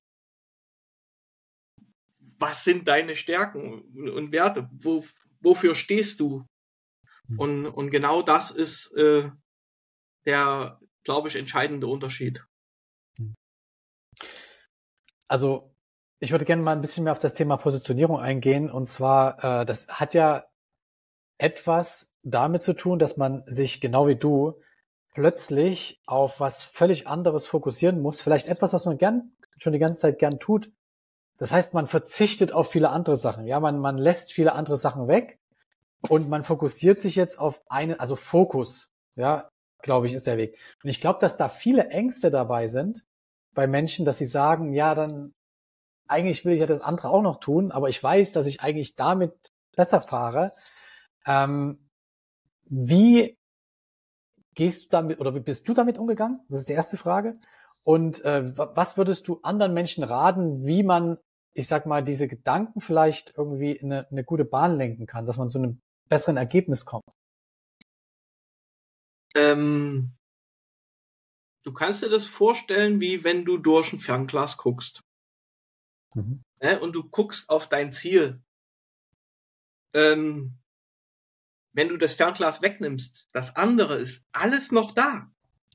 Was 2.40 2.64
sind 2.64 2.88
deine 2.88 3.16
Stärken 3.16 3.82
und 4.10 4.32
Werte? 4.32 4.70
Wo, 4.72 5.06
wofür 5.42 5.76
stehst 5.76 6.20
du? 6.20 6.46
Hm. 7.28 7.40
Und, 7.40 7.68
und 7.68 7.92
genau 7.92 8.22
das 8.22 8.52
ist 8.52 8.94
äh, 8.94 9.30
der, 10.26 10.80
glaube 11.04 11.28
ich, 11.28 11.36
entscheidende 11.36 11.88
Unterschied. 11.88 12.44
Also 15.32 15.72
ich 16.20 16.32
würde 16.32 16.44
gerne 16.44 16.62
mal 16.62 16.74
ein 16.74 16.82
bisschen 16.82 17.06
mehr 17.06 17.14
auf 17.14 17.20
das 17.20 17.34
Thema 17.34 17.56
Positionierung 17.56 18.20
eingehen. 18.20 18.70
Und 18.70 18.86
zwar, 18.86 19.62
äh, 19.62 19.66
das 19.66 19.88
hat 19.88 20.14
ja 20.14 20.44
etwas 21.38 22.12
damit 22.22 22.62
zu 22.64 22.74
tun, 22.74 23.00
dass 23.00 23.16
man 23.16 23.44
sich 23.46 23.80
genau 23.80 24.08
wie 24.08 24.18
du 24.18 24.60
plötzlich 25.14 26.02
auf 26.06 26.42
was 26.42 26.64
völlig 26.64 27.08
anderes 27.08 27.48
fokussieren 27.48 28.02
muss. 28.02 28.20
Vielleicht 28.20 28.50
etwas, 28.50 28.74
was 28.74 28.86
man 28.86 28.98
gern 28.98 29.32
schon 29.58 29.72
die 29.72 29.80
ganze 29.80 30.00
Zeit 30.00 30.20
gern 30.20 30.38
tut. 30.38 30.70
Das 31.38 31.54
heißt, 31.54 31.74
man 31.74 31.88
verzichtet 31.88 32.52
auf 32.52 32.70
viele 32.70 32.90
andere 32.90 33.16
Sachen. 33.16 33.48
Ja, 33.48 33.62
man, 33.62 33.80
man 33.80 33.98
lässt 33.98 34.34
viele 34.34 34.52
andere 34.52 34.76
Sachen 34.76 35.08
weg 35.08 35.40
und 36.10 36.28
man 36.28 36.44
fokussiert 36.44 37.02
sich 37.02 37.16
jetzt 37.16 37.40
auf 37.40 37.62
eine, 37.70 38.02
also 38.02 38.18
Fokus, 38.18 38.92
ja, 39.16 39.50
glaube 39.82 40.08
ich, 40.08 40.14
ist 40.14 40.28
der 40.28 40.36
Weg. 40.36 40.58
Und 40.84 40.90
ich 40.90 41.00
glaube, 41.00 41.20
dass 41.20 41.38
da 41.38 41.48
viele 41.48 41.88
Ängste 41.88 42.32
dabei 42.32 42.68
sind 42.68 43.06
bei 43.54 43.68
Menschen, 43.68 44.06
dass 44.06 44.18
sie 44.18 44.26
sagen, 44.26 44.74
ja, 44.74 44.96
dann 44.96 45.34
eigentlich 46.08 46.44
will 46.44 46.54
ich 46.54 46.60
ja 46.60 46.66
das 46.66 46.82
andere 46.82 47.10
auch 47.10 47.22
noch 47.22 47.40
tun, 47.40 47.72
aber 47.72 47.90
ich 47.90 48.02
weiß, 48.02 48.34
dass 48.34 48.46
ich 48.46 48.62
eigentlich 48.62 48.96
damit 48.96 49.34
besser 49.76 50.02
fahre. 50.02 50.54
Ähm, 51.26 51.90
wie 52.66 53.38
gehst 54.56 54.86
du 54.86 54.90
damit 54.90 55.20
oder 55.20 55.34
wie 55.36 55.40
bist 55.40 55.68
du 55.68 55.74
damit 55.74 55.98
umgegangen? 55.98 56.42
Das 56.50 56.60
ist 56.60 56.70
die 56.70 56.74
erste 56.74 56.98
Frage. 56.98 57.40
Und 57.84 58.24
äh, 58.26 58.56
was 58.56 58.98
würdest 58.98 59.28
du 59.28 59.40
anderen 59.42 59.74
Menschen 59.74 60.04
raten, 60.04 60.66
wie 60.66 60.84
man, 60.84 61.18
ich 61.54 61.68
sag 61.68 61.86
mal, 61.86 62.04
diese 62.04 62.28
Gedanken 62.28 62.82
vielleicht 62.82 63.34
irgendwie 63.38 63.72
in 63.72 63.92
eine, 63.92 64.08
eine 64.10 64.24
gute 64.24 64.46
Bahn 64.46 64.78
lenken 64.78 65.08
kann, 65.08 65.26
dass 65.26 65.38
man 65.38 65.50
zu 65.50 65.58
einem 65.58 65.82
besseren 66.08 66.38
Ergebnis 66.38 66.86
kommt? 66.86 67.06
Ähm, 69.36 70.14
du 71.64 71.74
kannst 71.74 72.02
dir 72.02 72.10
das 72.10 72.26
vorstellen, 72.26 73.00
wie 73.00 73.24
wenn 73.24 73.46
du 73.46 73.58
durch 73.58 73.94
ein 73.94 74.00
Fernglas 74.00 74.58
guckst. 74.58 75.04
Mhm. 76.14 76.44
Ne, 76.62 76.80
und 76.80 76.94
du 76.94 77.04
guckst 77.10 77.50
auf 77.50 77.68
dein 77.68 77.92
Ziel. 77.92 78.42
Ähm, 79.94 80.58
wenn 81.74 81.90
du 81.90 81.98
das 81.98 82.14
Fernglas 82.14 82.62
wegnimmst, 82.62 83.30
das 83.34 83.56
andere 83.56 83.96
ist 83.96 84.28
alles 84.32 84.72
noch 84.72 84.92
da. 84.92 85.32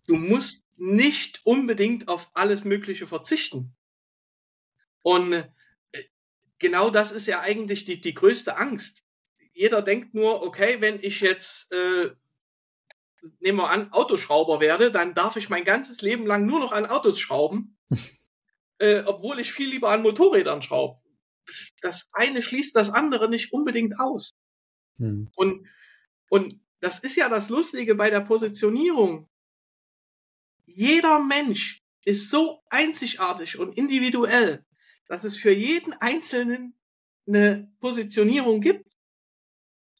Du 0.07 0.17
musst 0.17 0.67
nicht 0.77 1.41
unbedingt 1.45 2.09
auf 2.09 2.31
alles 2.35 2.65
Mögliche 2.65 3.07
verzichten. 3.07 3.75
Und 5.03 5.33
äh, 5.33 5.45
genau 6.59 6.91
das 6.91 7.13
ist 7.13 7.27
ja 7.27 7.41
eigentlich 7.41 7.85
die, 7.85 8.01
die 8.01 8.15
größte 8.15 8.57
Angst 8.57 9.07
jeder 9.57 9.81
denkt 9.81 10.15
nur, 10.15 10.43
okay, 10.43 10.83
wenn 10.83 10.99
ich 11.01 11.21
jetzt, 11.21 11.73
äh, 11.73 12.11
nehmen 13.41 13.59
wir 13.59 13.71
an, 13.71 13.93
Autoschrauber 13.93 14.61
werde, 14.61 14.91
dann 14.91 15.15
darf 15.15 15.37
ich 15.37 15.49
mein 15.49 15.65
ganzes 15.65 16.01
Leben 16.01 16.27
lang 16.27 16.47
nur 16.47 16.61
noch 16.61 16.73
an 16.73 16.87
Autos 16.87 17.19
schrauben, 17.19 17.77
äh, 18.79 19.03
obwohl 19.05 19.41
ich 19.41 19.53
viel 19.53 19.69
lieber 19.69 19.91
an 19.91 20.03
Motorrädern 20.03 20.63
schraube. 20.63 21.01
Das 21.81 22.09
eine 22.13 22.43
schließt 22.43 22.75
das 22.75 22.91
andere 22.91 23.29
nicht 23.29 23.53
unbedingt 23.53 23.99
aus. 24.01 24.33
Hm. 24.99 25.31
Und, 25.37 25.69
und 26.29 26.61
das 26.81 26.99
ist 26.99 27.17
ja 27.17 27.29
das 27.29 27.49
Lustige 27.49 27.95
bei 27.95 28.11
der 28.11 28.21
Positionierung. 28.21 29.29
Jeder 30.65 31.21
Mensch 31.21 31.83
ist 32.05 32.31
so 32.31 32.63
einzigartig 32.71 33.59
und 33.59 33.77
individuell, 33.77 34.65
dass 35.09 35.25
es 35.25 35.37
für 35.37 35.53
jeden 35.53 35.93
Einzelnen 35.95 36.75
eine 37.27 37.71
Positionierung 37.81 38.61
gibt 38.61 38.97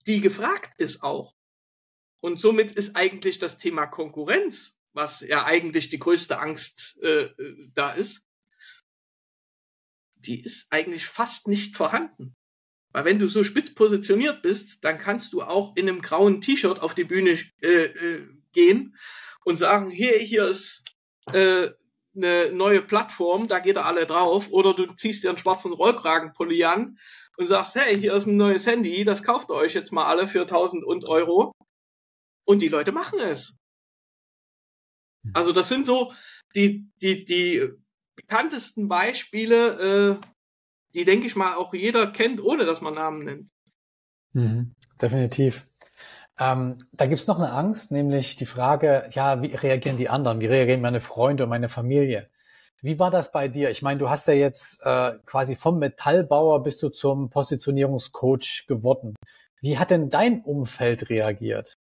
die 0.07 0.21
gefragt 0.21 0.71
ist 0.79 1.03
auch. 1.03 1.35
Und 2.21 2.41
somit 2.41 2.73
ist 2.73 2.97
eigentlich 2.97 3.39
das 3.39 3.59
Thema 3.59 3.87
Konkurrenz, 3.87 4.79
was 4.93 5.21
ja 5.21 5.45
eigentlich 5.45 5.91
die 5.91 5.99
größte 5.99 6.39
Angst 6.39 7.03
äh, 7.03 7.31
da 7.75 7.93
ist, 7.93 8.27
die 10.17 10.43
ist 10.43 10.67
eigentlich 10.71 11.07
fast 11.07 11.49
nicht 11.49 11.77
vorhanden. 11.77 12.35
Weil 12.93 13.05
wenn 13.05 13.19
du 13.19 13.29
so 13.29 13.45
spitz 13.45 13.75
positioniert 13.75 14.43
bist, 14.43 14.85
dann 14.85 14.99
kannst 14.99 15.33
du 15.33 15.43
auch 15.43 15.77
in 15.77 15.89
einem 15.89 16.01
grauen 16.01 16.41
T-Shirt 16.41 16.81
auf 16.81 16.95
die 16.95 17.05
Bühne 17.05 17.39
äh, 17.61 17.69
äh, 17.69 18.27
gehen 18.53 18.97
und 19.45 19.59
sagen, 19.59 19.91
hier, 19.91 20.19
hier 20.19 20.47
ist 20.47 20.83
äh, 21.33 21.69
eine 22.15 22.51
neue 22.53 22.81
Plattform, 22.81 23.47
da 23.47 23.59
geht 23.59 23.77
er 23.77 23.85
alle 23.85 24.07
drauf. 24.07 24.49
Oder 24.51 24.73
du 24.73 24.87
ziehst 24.95 25.23
dir 25.23 25.29
einen 25.29 25.39
schwarzen 25.39 25.73
Rollkragenpulli 25.73 26.65
an 26.65 26.99
und 27.37 27.47
sagst, 27.47 27.75
hey, 27.75 27.99
hier 27.99 28.15
ist 28.15 28.27
ein 28.27 28.39
neues 28.39 28.67
Handy, 28.67 29.05
das 29.05 29.23
kauft 29.23 29.51
ihr 29.51 29.55
euch 29.55 29.75
jetzt 29.75 29.93
mal 29.93 30.07
alle 30.07 30.27
für 30.27 30.43
1000 30.43 30.83
und 30.83 31.09
Euro. 31.09 31.53
Und 32.47 32.63
die 32.63 32.69
Leute 32.69 32.93
machen 32.93 33.19
es. 33.19 33.59
Hm. 35.25 35.33
Also 35.35 35.53
das 35.53 35.69
sind 35.69 35.85
so 35.85 36.15
die, 36.55 36.91
die, 37.03 37.25
die 37.27 37.69
bekanntesten 38.15 38.89
Beispiele, 38.89 40.17
äh, 40.21 40.27
die, 40.95 41.05
denke 41.05 41.27
ich 41.27 41.37
mal, 41.37 41.55
auch 41.57 41.75
jeder 41.75 42.07
kennt, 42.07 42.43
ohne 42.43 42.65
dass 42.65 42.81
man 42.81 42.95
Namen 42.95 43.25
nennt. 43.25 43.51
Mhm, 44.33 44.75
definitiv. 45.01 45.65
Ähm, 46.39 46.79
da 46.93 47.07
gibt's 47.07 47.27
noch 47.27 47.39
eine 47.39 47.53
Angst, 47.53 47.93
nämlich 47.93 48.37
die 48.37 48.47
Frage, 48.47 49.09
ja, 49.13 49.43
wie 49.43 49.55
reagieren 49.55 49.97
die 49.97 50.09
anderen? 50.09 50.41
Wie 50.41 50.47
reagieren 50.47 50.81
meine 50.81 51.01
Freunde 51.01 51.45
und 51.45 51.51
meine 51.51 51.69
Familie? 51.69 52.29
Wie 52.83 52.99
war 52.99 53.11
das 53.11 53.33
bei 53.33 53.49
dir? 53.49 53.71
Ich 53.71 53.83
meine, 53.83 53.99
du 53.99 54.11
hast 54.11 54.29
ja 54.29 54.35
jetzt 54.35 54.81
äh, 54.85 55.13
quasi 55.25 55.57
vom 55.57 55.79
Metallbauer 55.79 56.63
bist 56.63 56.83
du 56.83 56.91
zum 56.91 57.31
Positionierungscoach 57.31 58.67
geworden. 58.69 59.17
Wie 59.61 59.79
hat 59.79 59.91
denn 59.91 60.11
dein 60.11 60.43
Umfeld 60.43 61.09
reagiert? 61.09 61.75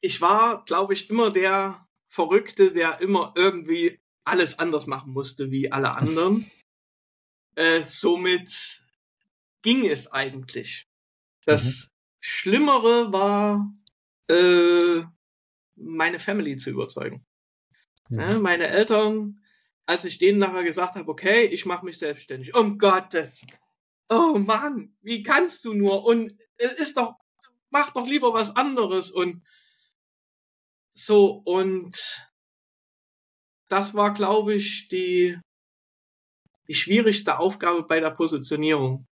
Ich 0.00 0.20
war, 0.20 0.64
glaube 0.64 0.94
ich, 0.94 1.10
immer 1.10 1.30
der 1.30 1.86
Verrückte, 2.08 2.72
der 2.72 3.00
immer 3.00 3.32
irgendwie 3.36 4.00
alles 4.24 4.58
anders 4.58 4.86
machen 4.86 5.12
musste 5.12 5.50
wie 5.50 5.72
alle 5.72 5.92
anderen. 5.92 6.50
äh, 7.56 7.82
somit 7.82 8.84
ging 9.62 9.86
es 9.86 10.12
eigentlich. 10.12 10.86
Das 11.44 11.64
mhm. 11.64 11.90
Schlimmere 12.20 13.12
war, 13.12 13.72
äh, 14.28 15.02
meine 15.76 16.20
Family 16.20 16.56
zu 16.56 16.70
überzeugen. 16.70 17.24
Mhm. 18.08 18.20
Ja, 18.20 18.38
meine 18.38 18.68
Eltern, 18.68 19.40
als 19.86 20.04
ich 20.04 20.18
denen 20.18 20.38
nachher 20.38 20.64
gesagt 20.64 20.96
habe, 20.96 21.08
okay, 21.08 21.44
ich 21.44 21.66
mache 21.66 21.84
mich 21.84 21.98
selbstständig. 21.98 22.54
Um 22.54 22.78
Gottes. 22.78 23.40
Oh 24.08 24.38
Mann, 24.38 24.96
wie 25.02 25.22
kannst 25.22 25.64
du 25.64 25.74
nur? 25.74 26.04
Und 26.04 26.38
es 26.58 26.72
ist 26.74 26.96
doch, 26.96 27.16
mach 27.70 27.92
doch 27.92 28.06
lieber 28.06 28.32
was 28.32 28.56
anderes. 28.56 29.10
Und 29.10 29.42
so, 30.94 31.42
und 31.44 32.26
das 33.68 33.94
war, 33.94 34.14
glaube 34.14 34.54
ich, 34.54 34.88
die, 34.88 35.38
die 36.68 36.74
schwierigste 36.74 37.38
Aufgabe 37.38 37.82
bei 37.82 38.00
der 38.00 38.10
Positionierung. 38.10 39.06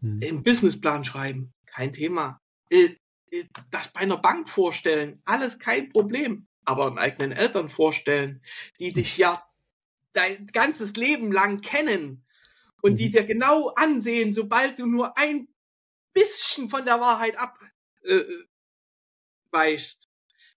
Hm. 0.00 0.20
Im 0.22 0.42
Businessplan 0.42 1.04
schreiben, 1.04 1.52
kein 1.66 1.92
Thema. 1.92 2.40
Äh, 2.70 2.96
äh, 3.30 3.44
das 3.70 3.92
bei 3.92 4.00
einer 4.00 4.16
Bank 4.16 4.48
vorstellen, 4.48 5.20
alles 5.24 5.58
kein 5.58 5.90
Problem. 5.90 6.46
Aber 6.64 6.86
einen 6.86 6.98
eigenen 6.98 7.32
Eltern 7.32 7.70
vorstellen, 7.70 8.42
die 8.78 8.92
dich 8.92 9.16
ja 9.16 9.42
dein 10.12 10.46
ganzes 10.46 10.94
Leben 10.94 11.32
lang 11.32 11.60
kennen 11.60 12.24
und 12.82 12.98
die 12.98 13.08
mhm. 13.08 13.12
dir 13.12 13.24
genau 13.24 13.68
ansehen, 13.76 14.32
sobald 14.32 14.78
du 14.78 14.86
nur 14.86 15.16
ein 15.16 15.48
bisschen 16.12 16.68
von 16.68 16.84
der 16.84 17.00
Wahrheit 17.00 17.36
abweichst. 17.36 20.04
Äh, 20.04 20.08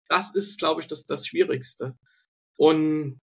das 0.09 0.35
ist, 0.35 0.59
glaube 0.59 0.81
ich, 0.81 0.87
das, 0.87 1.05
das 1.05 1.27
Schwierigste. 1.27 1.97
Und 2.55 3.21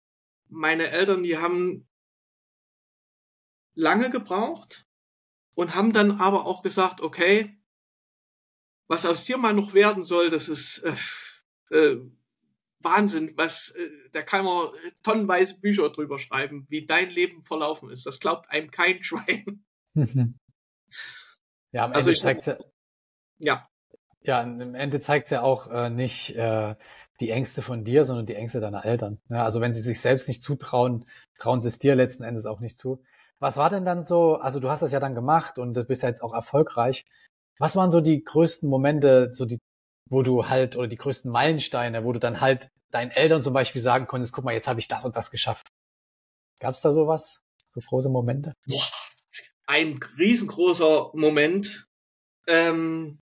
meine 0.47 0.89
Eltern, 0.89 1.23
die 1.23 1.37
haben 1.37 1.87
lange 3.73 4.09
gebraucht 4.09 4.87
und 5.53 5.75
haben 5.75 5.93
dann 5.93 6.19
aber 6.19 6.45
auch 6.45 6.61
gesagt, 6.61 7.01
okay, 7.01 7.59
was 8.87 9.05
aus 9.05 9.25
dir 9.25 9.37
mal 9.37 9.53
noch 9.53 9.73
werden 9.73 10.03
soll, 10.03 10.29
das 10.29 10.47
ist 10.47 10.79
äh, 10.79 11.75
äh, 11.75 11.97
Wahnsinn, 12.79 13.33
was 13.35 13.69
äh, 13.69 13.89
da 14.11 14.21
kann 14.21 14.45
man 14.45 14.69
tonnenweise 15.01 15.59
Bücher 15.59 15.89
drüber 15.89 16.19
schreiben, 16.19 16.65
wie 16.69 16.85
dein 16.85 17.09
Leben 17.09 17.43
verlaufen 17.43 17.89
ist. 17.89 18.05
Das 18.05 18.19
glaubt 18.19 18.49
einem 18.49 18.69
kein 18.69 19.03
Schwein. 19.03 19.65
Ja, 21.75 21.83
am 21.83 21.91
also 21.91 22.09
Ende 22.09 22.21
zeigt 22.21 22.45
ja, 22.45 22.57
ja. 23.37 23.67
Ja, 24.21 24.41
im 24.41 24.75
Ende 24.75 25.01
zeigt 25.01 25.25
es 25.25 25.31
ja 25.31 25.41
auch 25.41 25.67
äh, 25.67 25.89
nicht 25.89 26.33
äh, 26.37 26.75
die 27.19 27.31
Ängste 27.31 27.61
von 27.61 27.83
dir, 27.83 28.05
sondern 28.05 28.25
die 28.25 28.35
Ängste 28.35 28.61
deiner 28.61 28.85
Eltern. 28.85 29.19
Ja, 29.27 29.43
also 29.43 29.59
wenn 29.59 29.73
sie 29.73 29.81
sich 29.81 29.99
selbst 29.99 30.29
nicht 30.29 30.41
zutrauen, 30.41 31.05
trauen 31.37 31.59
sie 31.59 31.67
es 31.67 31.77
dir 31.77 31.95
letzten 31.95 32.23
Endes 32.23 32.45
auch 32.45 32.61
nicht 32.61 32.77
zu. 32.77 33.03
Was 33.39 33.57
war 33.57 33.69
denn 33.69 33.83
dann 33.83 34.01
so, 34.01 34.35
also 34.35 34.61
du 34.61 34.69
hast 34.69 34.83
das 34.83 34.93
ja 34.93 35.01
dann 35.01 35.13
gemacht 35.13 35.59
und 35.59 35.73
du 35.73 35.83
bist 35.83 36.01
ja 36.01 36.07
jetzt 36.07 36.23
auch 36.23 36.33
erfolgreich. 36.33 37.05
Was 37.59 37.75
waren 37.75 37.91
so 37.91 37.99
die 37.99 38.23
größten 38.23 38.69
Momente, 38.69 39.33
so 39.33 39.45
die, 39.45 39.59
wo 40.09 40.23
du 40.23 40.47
halt, 40.47 40.77
oder 40.77 40.87
die 40.87 40.95
größten 40.95 41.29
Meilensteine, 41.29 42.05
wo 42.05 42.13
du 42.13 42.19
dann 42.21 42.39
halt 42.39 42.69
deinen 42.91 43.11
Eltern 43.11 43.41
zum 43.41 43.53
Beispiel 43.53 43.81
sagen 43.81 44.07
konntest, 44.07 44.31
guck 44.31 44.45
mal, 44.45 44.53
jetzt 44.53 44.69
habe 44.69 44.79
ich 44.79 44.87
das 44.87 45.03
und 45.03 45.17
das 45.17 45.29
geschafft. 45.29 45.67
Gab 46.61 46.73
es 46.73 46.79
da 46.79 46.93
sowas? 46.93 47.41
So 47.67 47.81
große 47.81 48.07
Momente? 48.07 48.53
Ein 49.67 49.99
riesengroßer 50.17 51.11
Moment. 51.13 51.87
Ähm, 52.47 53.19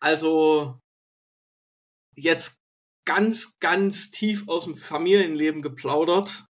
also 0.00 0.80
jetzt 2.14 2.62
ganz, 3.04 3.58
ganz 3.60 4.10
tief 4.10 4.48
aus 4.48 4.64
dem 4.64 4.76
Familienleben 4.76 5.62
geplaudert. 5.62 6.44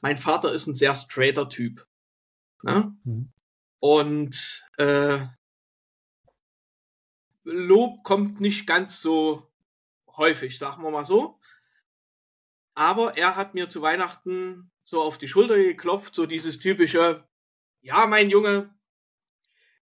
Mein 0.00 0.18
Vater 0.18 0.52
ist 0.52 0.66
ein 0.66 0.74
sehr 0.74 0.94
straighter 0.94 1.48
Typ. 1.48 1.86
Ne? 2.62 2.96
Mhm. 3.04 3.32
Und 3.80 4.64
äh, 4.78 5.20
Lob 7.44 8.04
kommt 8.04 8.40
nicht 8.40 8.66
ganz 8.66 9.00
so 9.00 9.50
häufig, 10.16 10.58
sagen 10.58 10.82
wir 10.82 10.90
mal 10.90 11.04
so. 11.04 11.40
Aber 12.74 13.16
er 13.16 13.36
hat 13.36 13.54
mir 13.54 13.68
zu 13.68 13.82
Weihnachten 13.82 14.71
so 14.82 15.00
auf 15.00 15.18
die 15.18 15.28
Schulter 15.28 15.56
geklopft, 15.56 16.14
so 16.14 16.26
dieses 16.26 16.58
typische, 16.58 17.26
ja, 17.80 18.06
mein 18.06 18.30
Junge, 18.30 18.74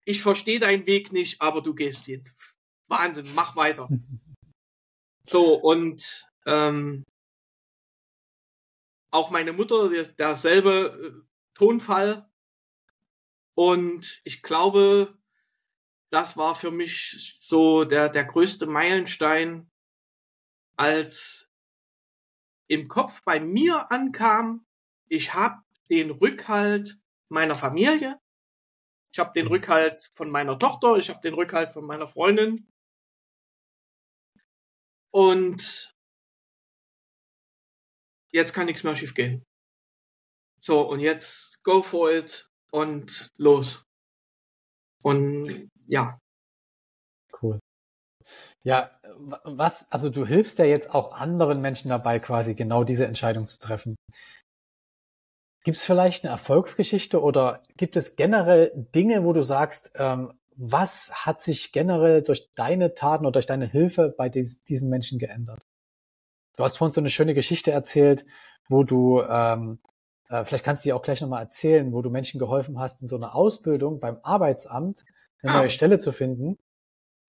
ich 0.06 0.22
verstehe 0.22 0.60
deinen 0.60 0.88
Weg 0.88 1.12
nicht, 1.12 1.42
aber 1.42 1.62
du 1.62 1.74
gehst 1.74 2.08
ihn. 2.08 2.24
Wahnsinn, 2.88 3.30
mach 3.36 3.56
weiter. 3.56 3.90
So, 5.28 5.56
und 5.56 6.30
ähm, 6.46 7.04
auch 9.10 9.32
meine 9.32 9.54
Mutter, 9.54 9.90
der, 9.90 10.04
derselbe 10.04 11.24
äh, 11.24 11.26
Tonfall. 11.56 12.30
Und 13.56 14.22
ich 14.24 14.44
glaube, 14.44 15.18
das 16.12 16.38
war 16.38 16.54
für 16.54 16.70
mich 16.70 17.34
so 17.38 17.86
der, 17.86 18.10
der 18.10 18.26
größte 18.26 18.68
Meilenstein, 18.68 19.72
als 20.76 21.52
im 22.68 22.88
Kopf 22.88 23.24
bei 23.24 23.40
mir 23.40 23.92
ankam, 23.92 24.66
ich 25.10 25.34
habe 25.34 25.56
den 25.90 26.12
Rückhalt 26.12 27.00
meiner 27.30 27.56
Familie, 27.56 28.20
ich 29.12 29.20
habe 29.20 29.34
den 29.34 29.48
Rückhalt 29.48 30.10
von 30.16 30.30
meiner 30.30 30.60
Tochter, 30.60 30.98
ich 30.98 31.10
habe 31.10 31.22
den 31.22 31.34
Rückhalt 31.34 31.74
von 31.74 31.86
meiner 31.86 32.08
Freundin 32.08 32.68
und 35.12 35.94
jetzt 38.32 38.54
kann 38.54 38.66
nichts 38.66 38.84
mehr 38.84 38.96
schief 38.96 39.14
gehen. 39.14 39.44
So, 40.60 40.82
und 40.82 41.00
jetzt 41.00 41.64
go 41.64 41.82
for 41.82 42.12
it 42.12 42.50
und 42.72 43.32
los. 43.38 43.84
Und 45.04 45.70
ja. 45.88 46.20
Cool. 47.42 47.60
Ja, 48.64 49.00
was, 49.44 49.92
also 49.92 50.10
du 50.10 50.26
hilfst 50.26 50.58
ja 50.58 50.66
jetzt 50.66 50.94
auch 50.94 51.14
anderen 51.14 51.62
Menschen 51.62 51.90
dabei, 51.90 52.20
quasi 52.20 52.56
genau 52.56 52.84
diese 52.84 53.06
Entscheidung 53.06 53.46
zu 53.46 53.60
treffen. 53.60 53.96
Gibt 55.66 55.78
es 55.78 55.84
vielleicht 55.84 56.24
eine 56.24 56.32
Erfolgsgeschichte 56.32 57.20
oder 57.24 57.64
gibt 57.76 57.98
es 57.98 58.16
generell 58.16 58.72
Dinge, 58.94 59.24
wo 59.24 59.34
du 59.34 59.42
sagst, 59.42 59.94
ähm, 59.96 60.34
was 60.56 61.26
hat 61.26 61.42
sich 61.42 61.72
generell 61.72 62.22
durch 62.22 62.54
deine 62.54 62.94
Taten 62.94 63.26
oder 63.26 63.34
durch 63.34 63.48
deine 63.48 63.66
Hilfe 63.66 64.14
bei 64.16 64.30
dies, 64.30 64.62
diesen 64.62 64.92
Menschen 64.92 65.18
geändert? 65.18 65.66
Du 66.56 66.64
hast 66.64 66.78
vorhin 66.78 66.94
so 66.94 67.02
eine 67.02 67.10
schöne 67.10 67.34
Geschichte 67.34 67.72
erzählt, 67.72 68.28
wo 68.70 68.84
du, 68.84 69.24
ähm, 69.24 69.80
äh, 70.30 70.46
vielleicht 70.46 70.64
kannst 70.64 70.86
du 70.86 70.90
dir 70.90 70.96
auch 70.96 71.02
gleich 71.02 71.22
nochmal 71.22 71.42
erzählen, 71.42 71.92
wo 71.92 72.04
du 72.04 72.12
Menschen 72.12 72.40
geholfen 72.40 72.78
hast, 72.78 73.02
in 73.02 73.08
so 73.08 73.16
einer 73.16 73.34
Ausbildung 73.34 74.00
beim 74.00 74.20
Arbeitsamt 74.22 75.04
eine 75.42 75.52
ah. 75.52 75.58
neue 75.62 75.72
Stelle 75.72 75.98
zu 75.98 76.12
finden. 76.12 76.60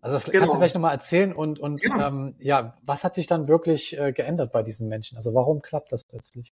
Also 0.03 0.15
das 0.17 0.27
genau. 0.27 0.41
kannst 0.41 0.55
du 0.55 0.59
vielleicht 0.59 0.75
nochmal 0.75 0.93
erzählen 0.93 1.33
und, 1.33 1.59
und 1.59 1.83
ja. 1.83 2.09
Ähm, 2.09 2.37
ja, 2.39 2.77
was 2.83 3.03
hat 3.03 3.15
sich 3.15 3.27
dann 3.27 3.49
wirklich 3.49 3.99
äh, 3.99 4.13
geändert 4.13 4.53
bei 4.53 4.63
diesen 4.63 4.89
Menschen? 4.89 5.17
Also 5.17 5.33
warum 5.33 5.63
klappt 5.63 5.91
das 5.91 6.05
plötzlich? 6.05 6.53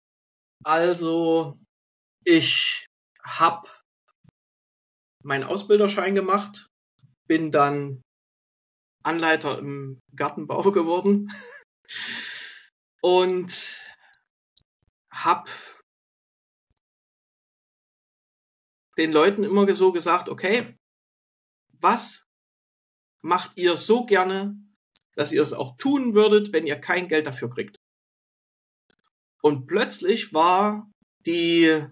Also 0.63 1.57
ich 2.25 2.87
habe 3.23 3.69
meinen 5.23 5.45
Ausbilderschein 5.45 6.15
gemacht, 6.15 6.69
bin 7.27 7.51
dann 7.51 8.03
Anleiter 9.03 9.59
im 9.59 10.01
Gartenbau 10.15 10.63
geworden 10.73 11.33
und 13.01 13.81
habe 15.11 15.51
den 18.99 19.13
Leuten 19.13 19.45
immer 19.45 19.73
so 19.75 19.93
gesagt, 19.93 20.29
okay, 20.29 20.77
was 21.81 22.25
macht 23.23 23.57
ihr 23.57 23.77
so 23.77 24.05
gerne, 24.05 24.57
dass 25.15 25.33
ihr 25.33 25.43
es 25.43 25.53
auch 25.53 25.77
tun 25.77 26.15
würdet, 26.15 26.53
wenn 26.53 26.67
ihr 26.67 26.81
kein 26.81 27.09
Geld 27.09 27.27
dafür 27.27 27.51
kriegt? 27.51 27.77
Und 29.43 29.67
plötzlich 29.67 30.33
war 30.33 30.89
die 31.27 31.85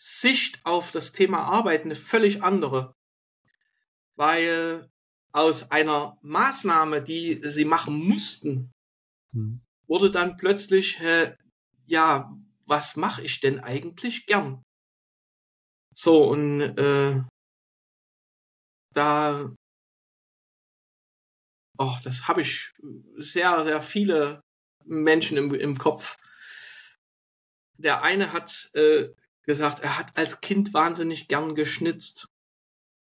Sicht 0.00 0.64
auf 0.64 0.92
das 0.92 1.10
Thema 1.10 1.42
Arbeit 1.42 1.84
eine 1.84 1.96
völlig 1.96 2.42
andere. 2.42 2.94
Weil 4.14 4.88
aus 5.32 5.72
einer 5.72 6.16
Maßnahme, 6.22 7.02
die 7.02 7.40
sie 7.42 7.64
machen 7.64 8.06
mussten, 8.06 8.72
mhm. 9.32 9.60
wurde 9.86 10.10
dann 10.10 10.36
plötzlich, 10.36 11.00
äh, 11.00 11.36
ja, 11.86 12.32
was 12.66 12.96
mache 12.96 13.22
ich 13.22 13.40
denn 13.40 13.58
eigentlich 13.60 14.26
gern? 14.26 14.62
So, 15.92 16.28
und 16.28 16.60
äh, 16.60 17.20
da, 18.94 19.52
oh, 21.76 21.96
das 22.04 22.28
habe 22.28 22.42
ich 22.42 22.72
sehr, 23.16 23.64
sehr 23.64 23.82
viele 23.82 24.42
Menschen 24.84 25.36
im, 25.36 25.52
im 25.54 25.76
Kopf. 25.76 26.16
Der 27.78 28.02
eine 28.02 28.32
hat 28.32 28.70
äh, 28.74 29.08
gesagt, 29.48 29.80
er 29.80 29.98
hat 29.98 30.16
als 30.16 30.42
Kind 30.42 30.74
wahnsinnig 30.74 31.26
gern 31.26 31.54
geschnitzt. 31.54 32.28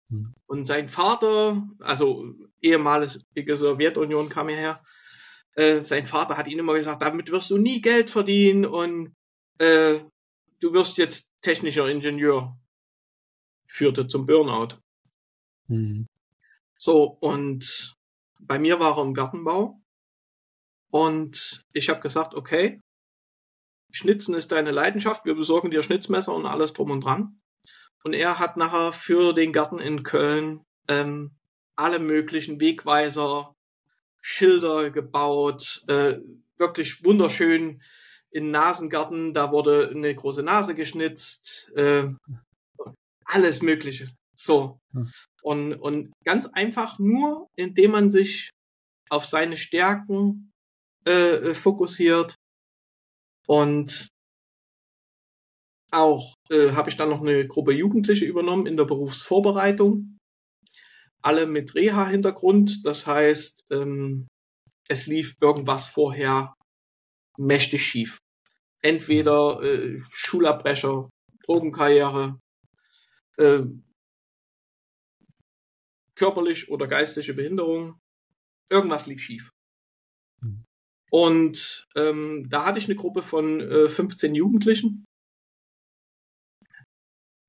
Hm. 0.09 0.33
Und 0.47 0.65
sein 0.65 0.87
Vater, 0.87 1.67
also 1.79 2.33
ehemalige 2.61 3.57
Sowjetunion 3.57 4.29
kam 4.29 4.47
hierher, 4.47 4.81
äh, 5.55 5.81
sein 5.81 6.07
Vater 6.07 6.37
hat 6.37 6.47
ihm 6.47 6.57
immer 6.57 6.75
gesagt, 6.75 7.01
damit 7.01 7.29
wirst 7.29 7.49
du 7.49 7.57
nie 7.57 7.81
Geld 7.81 8.09
verdienen 8.09 8.65
und 8.65 9.13
äh, 9.57 9.99
du 10.61 10.73
wirst 10.73 10.97
jetzt 10.97 11.33
technischer 11.41 11.89
Ingenieur. 11.89 12.57
Führte 13.67 14.07
zum 14.07 14.25
Burnout. 14.25 14.77
Mhm. 15.67 16.07
So, 16.77 17.03
und 17.03 17.95
bei 18.39 18.57
mir 18.57 18.79
war 18.79 18.97
er 18.97 19.03
im 19.03 19.13
Gartenbau 19.13 19.79
und 20.89 21.65
ich 21.73 21.89
habe 21.89 21.99
gesagt, 21.99 22.33
okay, 22.33 22.81
Schnitzen 23.91 24.33
ist 24.33 24.51
deine 24.51 24.71
Leidenschaft, 24.71 25.25
wir 25.25 25.35
besorgen 25.35 25.71
dir 25.71 25.83
Schnitzmesser 25.83 26.33
und 26.33 26.45
alles 26.45 26.73
drum 26.73 26.91
und 26.91 27.01
dran. 27.01 27.39
Und 28.03 28.13
er 28.13 28.39
hat 28.39 28.55
nachher 28.55 28.93
für 28.93 29.33
den 29.33 29.51
Garten 29.51 29.79
in 29.79 30.03
Köln 30.03 30.63
ähm, 30.87 31.35
alle 31.75 31.99
möglichen 31.99 32.59
Wegweiser, 32.59 33.53
Schilder 34.21 34.91
gebaut, 34.91 35.83
äh, 35.87 36.19
wirklich 36.57 37.03
wunderschön 37.03 37.81
in 38.31 38.51
Nasengarten, 38.51 39.33
da 39.33 39.51
wurde 39.51 39.89
eine 39.89 40.13
große 40.13 40.43
Nase 40.43 40.75
geschnitzt, 40.75 41.73
äh, 41.75 42.13
alles 43.25 43.61
Mögliche. 43.61 44.11
So. 44.35 44.79
Hm. 44.93 45.11
Und, 45.41 45.73
und 45.73 46.11
ganz 46.25 46.45
einfach 46.47 46.99
nur, 46.99 47.47
indem 47.55 47.91
man 47.91 48.11
sich 48.11 48.49
auf 49.09 49.25
seine 49.25 49.57
Stärken 49.57 50.51
äh, 51.05 51.53
fokussiert 51.53 52.35
und 53.49 54.09
auch 55.91 56.35
äh, 56.51 56.73
habe 56.73 56.91
ich 56.91 56.97
dann 56.97 57.09
noch 57.09 57.21
eine 57.21 57.47
Gruppe 57.47 57.71
Jugendliche 57.71 58.25
übernommen 58.25 58.67
in 58.67 58.77
der 58.77 58.83
Berufsvorbereitung. 58.85 60.19
Alle 61.23 61.47
mit 61.47 61.73
Reha-Hintergrund. 61.73 62.85
Das 62.85 63.07
heißt, 63.07 63.65
ähm, 63.71 64.27
es 64.87 65.07
lief 65.07 65.35
irgendwas 65.41 65.87
vorher 65.87 66.53
mächtig 67.39 67.83
schief. 67.83 68.19
Entweder 68.83 69.63
äh, 69.63 69.99
Schulabbrecher, 70.11 71.09
Drogenkarriere, 71.47 72.39
äh, 73.37 73.63
körperlich 76.13 76.69
oder 76.69 76.87
geistige 76.87 77.33
Behinderung. 77.33 77.97
Irgendwas 78.69 79.07
lief 79.07 79.21
schief. 79.21 79.49
Und 81.09 81.87
ähm, 81.95 82.47
da 82.49 82.65
hatte 82.65 82.79
ich 82.79 82.85
eine 82.85 82.95
Gruppe 82.95 83.23
von 83.23 83.61
äh, 83.61 83.89
15 83.89 84.35
Jugendlichen, 84.35 85.05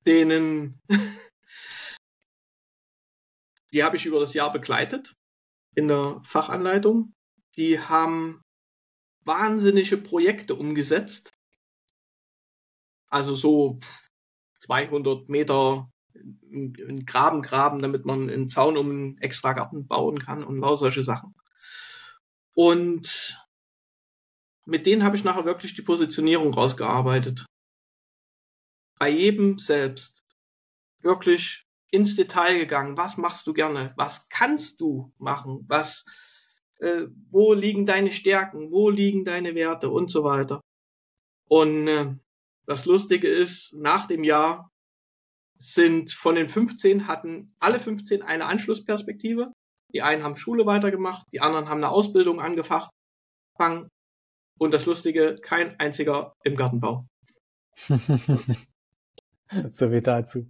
denen, 0.06 0.80
die 3.72 3.84
habe 3.84 3.96
ich 3.96 4.06
über 4.06 4.20
das 4.20 4.34
Jahr 4.34 4.50
begleitet 4.50 5.14
in 5.74 5.88
der 5.88 6.20
Fachanleitung. 6.24 7.12
Die 7.56 7.78
haben 7.80 8.40
wahnsinnige 9.24 9.98
Projekte 9.98 10.54
umgesetzt. 10.54 11.32
Also 13.10 13.34
so 13.34 13.78
200 14.60 15.28
Meter 15.28 15.90
einen 16.14 17.04
Graben 17.06 17.42
graben, 17.42 17.82
damit 17.82 18.04
man 18.04 18.30
einen 18.30 18.48
Zaun 18.48 18.76
um 18.76 18.90
einen 18.90 19.18
extra 19.18 19.52
Garten 19.52 19.86
bauen 19.86 20.18
kann 20.18 20.44
und 20.44 20.60
solche 20.76 21.04
Sachen. 21.04 21.34
Und 22.54 23.38
mit 24.64 24.86
denen 24.86 25.04
habe 25.04 25.16
ich 25.16 25.24
nachher 25.24 25.44
wirklich 25.44 25.74
die 25.74 25.82
Positionierung 25.82 26.54
rausgearbeitet. 26.54 27.46
Bei 28.98 29.08
jedem 29.08 29.58
selbst. 29.58 30.22
Wirklich 31.00 31.66
ins 31.90 32.16
Detail 32.16 32.58
gegangen. 32.58 32.96
Was 32.96 33.16
machst 33.16 33.46
du 33.46 33.52
gerne? 33.52 33.94
Was 33.96 34.28
kannst 34.28 34.80
du 34.80 35.12
machen? 35.18 35.64
Was, 35.68 36.04
äh, 36.78 37.06
wo 37.30 37.54
liegen 37.54 37.86
deine 37.86 38.10
Stärken? 38.10 38.70
Wo 38.70 38.90
liegen 38.90 39.24
deine 39.24 39.54
Werte? 39.54 39.90
Und 39.90 40.10
so 40.10 40.24
weiter. 40.24 40.60
Und 41.48 41.88
äh, 41.88 42.14
das 42.66 42.84
Lustige 42.84 43.28
ist, 43.28 43.74
nach 43.74 44.06
dem 44.06 44.22
Jahr 44.22 44.70
sind 45.56 46.12
von 46.12 46.36
den 46.36 46.48
15 46.48 47.06
hatten 47.06 47.52
alle 47.58 47.78
15 47.78 48.22
eine 48.22 48.46
Anschlussperspektive. 48.46 49.52
Die 49.92 50.02
einen 50.02 50.22
haben 50.22 50.36
Schule 50.36 50.66
weitergemacht, 50.66 51.26
die 51.32 51.40
anderen 51.40 51.68
haben 51.68 51.78
eine 51.78 51.90
Ausbildung 51.90 52.40
angefangen 52.40 52.88
und 54.60 54.74
das 54.74 54.86
Lustige, 54.86 55.36
kein 55.36 55.78
einziger 55.80 56.34
im 56.44 56.54
Gartenbau. 56.54 57.06
so 59.70 59.90
wie 59.90 60.02
dazu. 60.02 60.46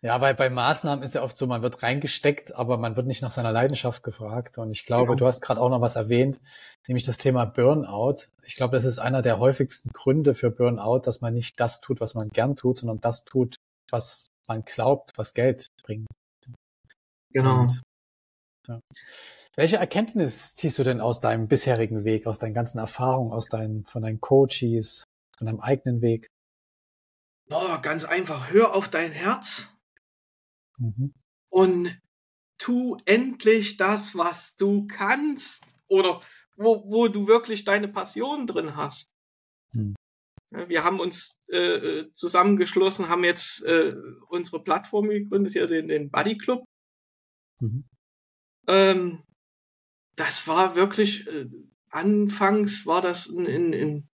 Ja, 0.00 0.20
weil 0.20 0.34
bei 0.34 0.50
Maßnahmen 0.50 1.04
ist 1.04 1.14
ja 1.14 1.22
oft 1.22 1.36
so, 1.36 1.46
man 1.46 1.62
wird 1.62 1.82
reingesteckt, 1.82 2.54
aber 2.54 2.78
man 2.78 2.96
wird 2.96 3.06
nicht 3.06 3.22
nach 3.22 3.30
seiner 3.30 3.52
Leidenschaft 3.52 4.02
gefragt. 4.02 4.58
Und 4.58 4.72
ich 4.72 4.84
glaube, 4.84 5.08
genau. 5.08 5.18
du 5.18 5.26
hast 5.26 5.40
gerade 5.40 5.60
auch 5.60 5.70
noch 5.70 5.80
was 5.80 5.96
erwähnt, 5.96 6.40
nämlich 6.86 7.04
das 7.04 7.18
Thema 7.18 7.44
Burnout. 7.46 8.26
Ich 8.44 8.56
glaube, 8.56 8.76
das 8.76 8.84
ist 8.84 8.98
einer 8.98 9.22
der 9.22 9.38
häufigsten 9.38 9.90
Gründe 9.92 10.34
für 10.34 10.50
Burnout, 10.50 11.00
dass 11.00 11.20
man 11.20 11.34
nicht 11.34 11.58
das 11.60 11.80
tut, 11.80 12.00
was 12.00 12.14
man 12.14 12.28
gern 12.28 12.56
tut, 12.56 12.78
sondern 12.78 13.00
das 13.00 13.24
tut, 13.24 13.56
was 13.90 14.28
man 14.48 14.64
glaubt, 14.64 15.12
was 15.16 15.34
Geld 15.34 15.68
bringt. 15.82 16.06
Genau. 17.32 17.60
Und, 17.62 17.82
ja. 18.66 18.80
Welche 19.58 19.78
Erkenntnis 19.78 20.54
ziehst 20.54 20.78
du 20.78 20.84
denn 20.84 21.00
aus 21.00 21.18
deinem 21.18 21.48
bisherigen 21.48 22.04
Weg, 22.04 22.28
aus 22.28 22.38
deinen 22.38 22.54
ganzen 22.54 22.78
Erfahrungen, 22.78 23.32
aus 23.32 23.48
deinen, 23.48 23.84
von 23.86 24.02
deinen 24.02 24.20
Coaches, 24.20 25.02
von 25.36 25.48
deinem 25.48 25.58
eigenen 25.58 26.00
Weg? 26.00 26.28
Oh, 27.50 27.76
ganz 27.82 28.04
einfach. 28.04 28.52
Hör 28.52 28.72
auf 28.76 28.86
dein 28.88 29.10
Herz 29.10 29.68
mhm. 30.78 31.12
und 31.50 32.00
tu 32.56 32.98
endlich 33.04 33.76
das, 33.76 34.16
was 34.16 34.54
du 34.54 34.86
kannst 34.86 35.64
oder 35.88 36.20
wo, 36.56 36.84
wo 36.88 37.08
du 37.08 37.26
wirklich 37.26 37.64
deine 37.64 37.88
Passion 37.88 38.46
drin 38.46 38.76
hast. 38.76 39.10
Mhm. 39.72 39.96
Wir 40.50 40.84
haben 40.84 41.00
uns 41.00 41.42
äh, 41.48 42.04
zusammengeschlossen, 42.12 43.08
haben 43.08 43.24
jetzt 43.24 43.64
äh, 43.64 43.96
unsere 44.28 44.62
Plattform 44.62 45.08
gegründet, 45.08 45.54
hier 45.54 45.66
den, 45.66 45.88
den 45.88 46.12
Buddy 46.12 46.38
Club. 46.38 46.64
Mhm. 47.58 47.88
Ähm, 48.68 49.24
das 50.18 50.48
war 50.48 50.74
wirklich, 50.74 51.26
äh, 51.28 51.48
anfangs 51.90 52.86
war 52.86 53.00
das 53.00 53.26
in, 53.26 53.46
in, 53.46 53.72
in 53.72 54.08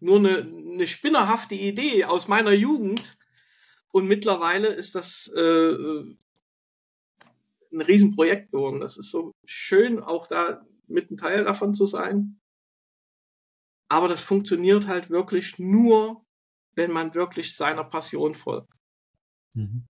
nur 0.00 0.18
eine, 0.18 0.38
eine 0.38 0.86
spinnerhafte 0.86 1.54
Idee 1.54 2.04
aus 2.04 2.28
meiner 2.28 2.52
Jugend. 2.52 3.16
Und 3.90 4.06
mittlerweile 4.06 4.68
ist 4.68 4.94
das 4.94 5.30
äh, 5.34 5.40
äh, 5.40 6.16
ein 7.72 7.80
Riesenprojekt 7.80 8.52
geworden. 8.52 8.80
Das 8.80 8.96
ist 8.96 9.10
so 9.10 9.32
schön, 9.44 10.00
auch 10.00 10.26
da 10.26 10.64
mit 10.86 11.10
ein 11.10 11.16
Teil 11.16 11.44
davon 11.44 11.74
zu 11.74 11.86
sein. 11.86 12.40
Aber 13.88 14.08
das 14.08 14.22
funktioniert 14.22 14.86
halt 14.86 15.08
wirklich 15.08 15.58
nur, 15.58 16.24
wenn 16.74 16.90
man 16.90 17.14
wirklich 17.14 17.56
seiner 17.56 17.84
Passion 17.84 18.34
folgt. 18.34 18.72
Mhm. 19.54 19.86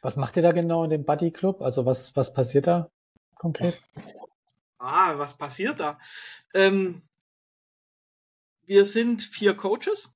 Was 0.00 0.16
macht 0.16 0.36
ihr 0.36 0.42
da 0.42 0.52
genau 0.52 0.84
in 0.84 0.90
dem 0.90 1.04
Buddy 1.04 1.30
Club? 1.32 1.60
Also 1.60 1.84
was, 1.84 2.14
was 2.16 2.32
passiert 2.34 2.66
da 2.66 2.90
konkret? 3.36 3.80
Ah, 4.78 5.18
was 5.18 5.36
passiert 5.36 5.80
da? 5.80 5.98
Ähm, 6.54 7.02
wir 8.64 8.84
sind 8.84 9.22
vier 9.22 9.54
Coaches 9.54 10.12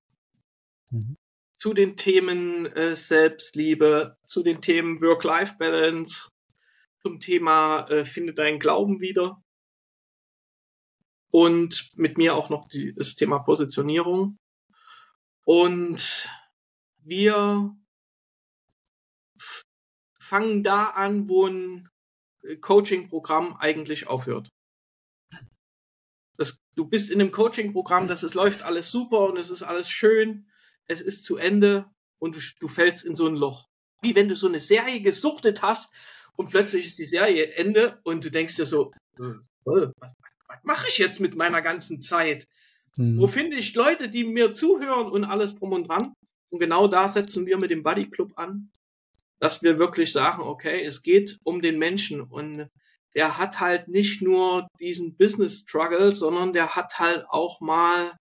mhm. 0.91 1.17
zu 1.53 1.75
den 1.75 1.97
Themen 1.97 2.67
äh, 2.67 2.95
Selbstliebe, 2.95 4.17
zu 4.25 4.43
den 4.43 4.63
Themen 4.63 5.01
Work-Life-Balance, 5.01 6.31
zum 7.01 7.19
Thema 7.19 7.89
äh, 7.89 8.05
Finde 8.05 8.35
deinen 8.35 8.61
Glauben 8.61 9.01
wieder 9.01 9.43
und 11.33 11.91
mit 11.97 12.19
mir 12.19 12.37
auch 12.37 12.51
noch 12.51 12.69
die, 12.69 12.95
das 12.95 13.15
Thema 13.15 13.41
Positionierung. 13.41 14.39
Und 15.45 16.29
wir 16.99 17.75
fangen 20.19 20.63
da 20.63 20.91
an, 20.91 21.29
wo 21.29 21.47
ein 21.47 21.89
Coaching-Programm 22.61 23.57
eigentlich 23.59 24.07
aufhört. 24.07 24.49
Das, 26.37 26.59
du 26.75 26.87
bist 26.87 27.11
in 27.11 27.21
einem 27.21 27.31
Coaching-Programm, 27.31 28.09
das 28.09 28.23
ist, 28.23 28.35
läuft 28.35 28.63
alles 28.63 28.91
super 28.91 29.21
und 29.21 29.37
es 29.37 29.51
ist 29.51 29.63
alles 29.63 29.91
schön, 29.91 30.49
es 30.87 31.01
ist 31.01 31.25
zu 31.25 31.37
Ende 31.37 31.87
und 32.19 32.37
du, 32.37 32.41
du 32.61 32.69
fällst 32.69 33.05
in 33.05 33.17
so 33.17 33.27
ein 33.27 33.37
Loch. 33.37 33.69
Wie 34.01 34.15
wenn 34.15 34.29
du 34.29 34.35
so 34.35 34.49
eine 34.49 34.61
Serie 34.61 35.01
gesuchtet 35.01 35.63
hast 35.63 35.93
und 36.37 36.51
plötzlich 36.51 36.87
ist 36.87 36.99
die 36.99 37.07
Serie 37.07 37.53
Ende 37.55 38.01
und 38.05 38.25
du 38.25 38.31
denkst 38.31 38.57
dir 38.57 38.67
so, 38.67 38.93
äh, 39.19 39.35
was, 39.65 39.91
was, 39.99 40.59
mache 40.65 40.89
ich 40.89 40.99
jetzt 40.99 41.21
mit 41.21 41.37
meiner 41.37 41.63
ganzen 41.63 42.01
Zeit? 42.01 42.49
Mhm. 42.97 43.19
Wo 43.19 43.27
finde 43.27 43.57
ich 43.57 43.75
Leute, 43.75 44.09
die 44.09 44.25
mir 44.25 44.55
zuhören 44.55 45.11
und 45.11 45.25
alles 45.25 45.55
drum 45.55 45.73
und 45.73 45.89
dran? 45.89 46.15
Und 46.51 46.59
genau 46.59 46.89
da 46.89 47.09
setzen 47.09 47.47
wir 47.47 47.59
mit 47.59 47.71
dem 47.71 47.83
Buddy 47.83 48.11
Club 48.11 48.33
an, 48.37 48.71
dass 49.43 49.61
wir 49.61 49.81
wirklich 49.81 50.13
sagen, 50.13 50.41
okay, 50.41 50.85
es 50.85 51.03
geht 51.03 51.37
um 51.43 51.63
den 51.63 51.77
Menschen 51.77 52.21
und 52.21 52.71
der 53.17 53.39
hat 53.39 53.59
halt 53.59 53.89
nicht 53.89 54.23
nur 54.23 54.69
diesen 54.79 55.17
Business 55.17 55.65
Struggle, 55.67 56.15
sondern 56.15 56.53
der 56.53 56.77
hat 56.77 57.01
halt 57.01 57.27
auch 57.29 57.61
mal 57.61 58.13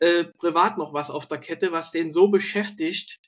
äh, 0.00 0.24
privat 0.24 0.76
noch 0.76 0.92
was 0.92 1.08
auf 1.08 1.24
der 1.24 1.38
Kette, 1.38 1.72
was 1.72 1.90
den 1.90 2.10
so 2.10 2.28
beschäftigt, 2.28 3.18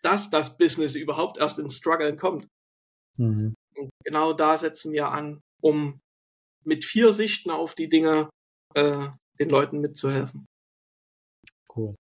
dass 0.00 0.30
das 0.30 0.56
Business 0.56 0.94
überhaupt 0.94 1.36
erst 1.36 1.58
ins 1.58 1.76
Struggeln 1.76 2.16
kommt. 2.16 2.48
Mhm. 3.18 3.54
Und 3.76 3.90
genau 4.02 4.32
da 4.32 4.56
setzen 4.56 4.94
wir 4.94 5.08
an, 5.08 5.42
um 5.60 6.00
mit 6.64 6.86
vier 6.86 7.12
Sichten 7.12 7.50
auf 7.50 7.74
die 7.74 7.90
Dinge 7.90 8.30
äh, 8.74 9.06
den 9.38 9.50
Leuten 9.50 9.80
mitzuhelfen. 9.80 10.46
Cool. 11.76 11.94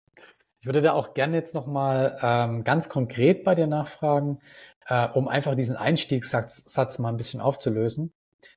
Ich 0.59 0.65
würde 0.65 0.81
da 0.81 0.93
auch 0.93 1.13
gerne 1.13 1.35
jetzt 1.35 1.53
nochmal 1.53 2.17
ähm, 2.21 2.63
ganz 2.63 2.89
konkret 2.89 3.43
bei 3.43 3.55
dir 3.55 3.67
nachfragen, 3.67 4.39
äh, 4.87 5.07
um 5.09 5.27
einfach 5.27 5.55
diesen 5.55 5.75
Einstiegssatz 5.75 6.99
mal 6.99 7.09
ein 7.09 7.17
bisschen 7.17 7.41
aufzulösen. 7.41 8.13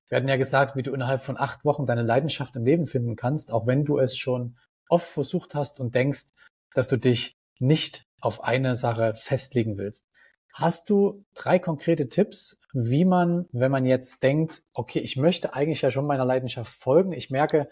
Wir 0.09 0.17
hatten 0.17 0.29
ja 0.29 0.37
gesagt, 0.37 0.77
wie 0.77 0.83
du 0.83 0.93
innerhalb 0.93 1.23
von 1.23 1.39
acht 1.39 1.65
Wochen 1.65 1.87
deine 1.87 2.03
Leidenschaft 2.03 2.57
im 2.57 2.65
Leben 2.65 2.87
finden 2.87 3.17
kannst, 3.17 3.53
auch 3.53 3.67
wenn 3.67 3.85
du 3.85 3.99
es 3.99 4.17
schon 4.17 4.57
oft 4.89 5.09
versucht 5.09 5.55
hast 5.55 5.79
und 5.79 5.95
denkst, 5.95 6.33
dass 6.75 6.89
du 6.89 6.97
dich 6.97 7.37
nicht 7.59 8.07
auf 8.21 8.43
eine 8.43 8.77
Sache 8.77 9.15
festlegen 9.15 9.79
willst. 9.79 10.07
Hast 10.53 10.91
du 10.91 11.25
drei 11.35 11.59
konkrete 11.59 12.09
Tipps, 12.09 12.61
wie 12.73 13.05
man, 13.05 13.47
wenn 13.53 13.71
man 13.71 13.87
jetzt 13.87 14.23
denkt, 14.23 14.63
okay, 14.75 14.99
ich 14.99 15.17
möchte 15.17 15.55
eigentlich 15.55 15.83
ja 15.83 15.91
schon 15.91 16.07
meiner 16.07 16.25
Leidenschaft 16.25 16.73
folgen, 16.73 17.13
ich 17.13 17.31
merke, 17.31 17.69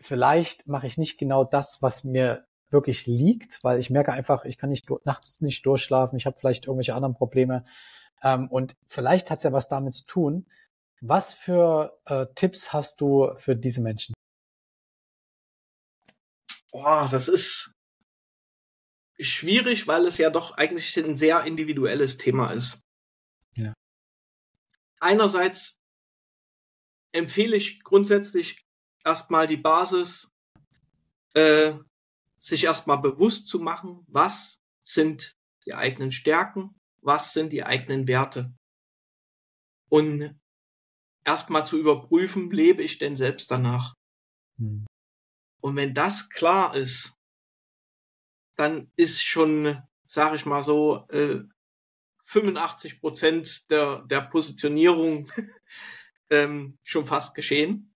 vielleicht 0.00 0.66
mache 0.66 0.86
ich 0.86 0.96
nicht 0.96 1.18
genau 1.18 1.44
das, 1.44 1.82
was 1.82 2.02
mir 2.02 2.46
wirklich 2.72 3.06
liegt, 3.06 3.62
weil 3.62 3.78
ich 3.78 3.90
merke 3.90 4.12
einfach, 4.12 4.44
ich 4.44 4.58
kann 4.58 4.70
nicht 4.70 4.88
nachts 5.04 5.40
nicht 5.40 5.64
durchschlafen, 5.66 6.16
ich 6.16 6.26
habe 6.26 6.36
vielleicht 6.38 6.66
irgendwelche 6.66 6.94
anderen 6.94 7.14
Probleme 7.14 7.64
ähm, 8.22 8.48
und 8.48 8.76
vielleicht 8.86 9.30
hat 9.30 9.38
es 9.38 9.44
ja 9.44 9.52
was 9.52 9.68
damit 9.68 9.94
zu 9.94 10.06
tun, 10.06 10.46
was 11.00 11.34
für 11.34 11.98
äh, 12.06 12.26
Tipps 12.34 12.72
hast 12.72 13.00
du 13.00 13.34
für 13.36 13.56
diese 13.56 13.82
Menschen? 13.82 14.14
Boah, 16.70 17.08
das 17.10 17.28
ist 17.28 17.74
schwierig, 19.18 19.88
weil 19.88 20.06
es 20.06 20.18
ja 20.18 20.30
doch 20.30 20.52
eigentlich 20.52 20.96
ein 20.96 21.16
sehr 21.16 21.44
individuelles 21.44 22.18
Thema 22.18 22.50
ist. 22.52 22.80
Ja. 23.56 23.74
Einerseits 25.00 25.78
empfehle 27.12 27.56
ich 27.56 27.82
grundsätzlich 27.82 28.64
erstmal 29.04 29.46
die 29.46 29.56
Basis, 29.56 30.30
äh, 31.34 31.74
sich 32.42 32.64
erstmal 32.64 32.98
bewusst 32.98 33.48
zu 33.48 33.60
machen, 33.60 34.04
was 34.08 34.60
sind 34.82 35.36
die 35.64 35.74
eigenen 35.74 36.10
Stärken, 36.10 36.74
was 37.00 37.32
sind 37.32 37.52
die 37.52 37.62
eigenen 37.62 38.08
Werte. 38.08 38.52
Und 39.88 40.40
erstmal 41.24 41.64
zu 41.64 41.78
überprüfen, 41.78 42.50
lebe 42.50 42.82
ich 42.82 42.98
denn 42.98 43.14
selbst 43.14 43.50
danach? 43.50 43.94
Hm. 44.58 44.86
Und 45.60 45.76
wenn 45.76 45.94
das 45.94 46.30
klar 46.30 46.74
ist, 46.74 47.14
dann 48.56 48.88
ist 48.96 49.22
schon, 49.22 49.80
sage 50.04 50.34
ich 50.34 50.44
mal 50.44 50.64
so, 50.64 51.06
äh, 51.10 51.44
85 52.24 53.00
Prozent 53.00 53.70
der, 53.70 54.02
der 54.06 54.22
Positionierung 54.22 55.30
ähm, 56.30 56.76
schon 56.82 57.06
fast 57.06 57.36
geschehen. 57.36 57.94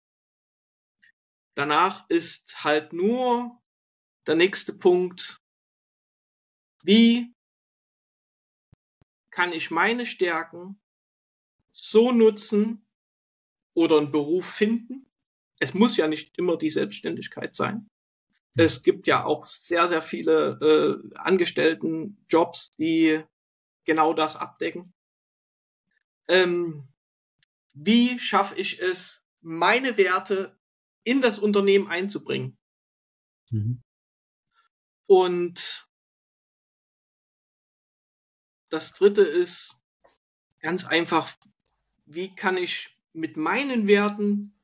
Danach 1.54 2.08
ist 2.10 2.62
halt 2.62 2.92
nur 2.92 3.60
der 4.26 4.34
nächste 4.34 4.72
Punkt, 4.72 5.40
wie 6.82 7.34
kann 9.30 9.52
ich 9.52 9.70
meine 9.70 10.06
Stärken 10.06 10.80
so 11.72 12.10
nutzen, 12.12 12.86
oder 13.76 13.98
einen 13.98 14.10
Beruf 14.10 14.46
finden. 14.46 15.06
Es 15.60 15.74
muss 15.74 15.96
ja 15.96 16.08
nicht 16.08 16.36
immer 16.38 16.56
die 16.56 16.70
Selbstständigkeit 16.70 17.54
sein. 17.54 17.88
Es 18.54 18.82
gibt 18.82 19.06
ja 19.06 19.22
auch 19.22 19.44
sehr, 19.44 19.86
sehr 19.86 20.00
viele 20.00 21.02
äh, 21.12 21.16
Angestelltenjobs, 21.16 22.70
die 22.70 23.22
genau 23.84 24.14
das 24.14 24.36
abdecken. 24.36 24.94
Ähm, 26.26 26.88
wie 27.74 28.18
schaffe 28.18 28.58
ich 28.58 28.80
es, 28.80 29.26
meine 29.42 29.98
Werte 29.98 30.58
in 31.04 31.20
das 31.20 31.38
Unternehmen 31.38 31.88
einzubringen? 31.88 32.56
Mhm. 33.50 33.82
Und 35.06 35.88
das 38.68 38.92
dritte 38.92 39.22
ist 39.22 39.78
ganz 40.60 40.84
einfach, 40.84 41.32
wie 42.06 42.34
kann 42.34 42.56
ich 42.56 42.96
mit 43.12 43.36
meinen 43.36 43.86
Werten 43.86 44.60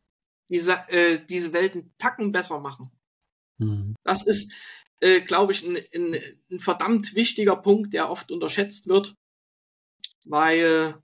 diese, 0.48 0.72
äh, 0.88 1.24
diese 1.24 1.52
Welt 1.52 1.74
einen 1.74 1.94
Tacken 1.98 2.32
besser 2.32 2.60
machen. 2.60 2.90
Mhm. 3.58 3.94
Das 4.04 4.26
ist, 4.26 4.52
äh, 5.00 5.20
glaube 5.20 5.52
ich, 5.52 5.62
ein, 5.62 5.76
ein, 5.76 6.20
ein, 6.50 6.58
verdammt 6.58 7.14
wichtiger 7.14 7.56
Punkt, 7.56 7.94
der 7.94 8.10
oft 8.10 8.30
unterschätzt 8.30 8.88
wird, 8.88 9.14
weil 10.24 11.00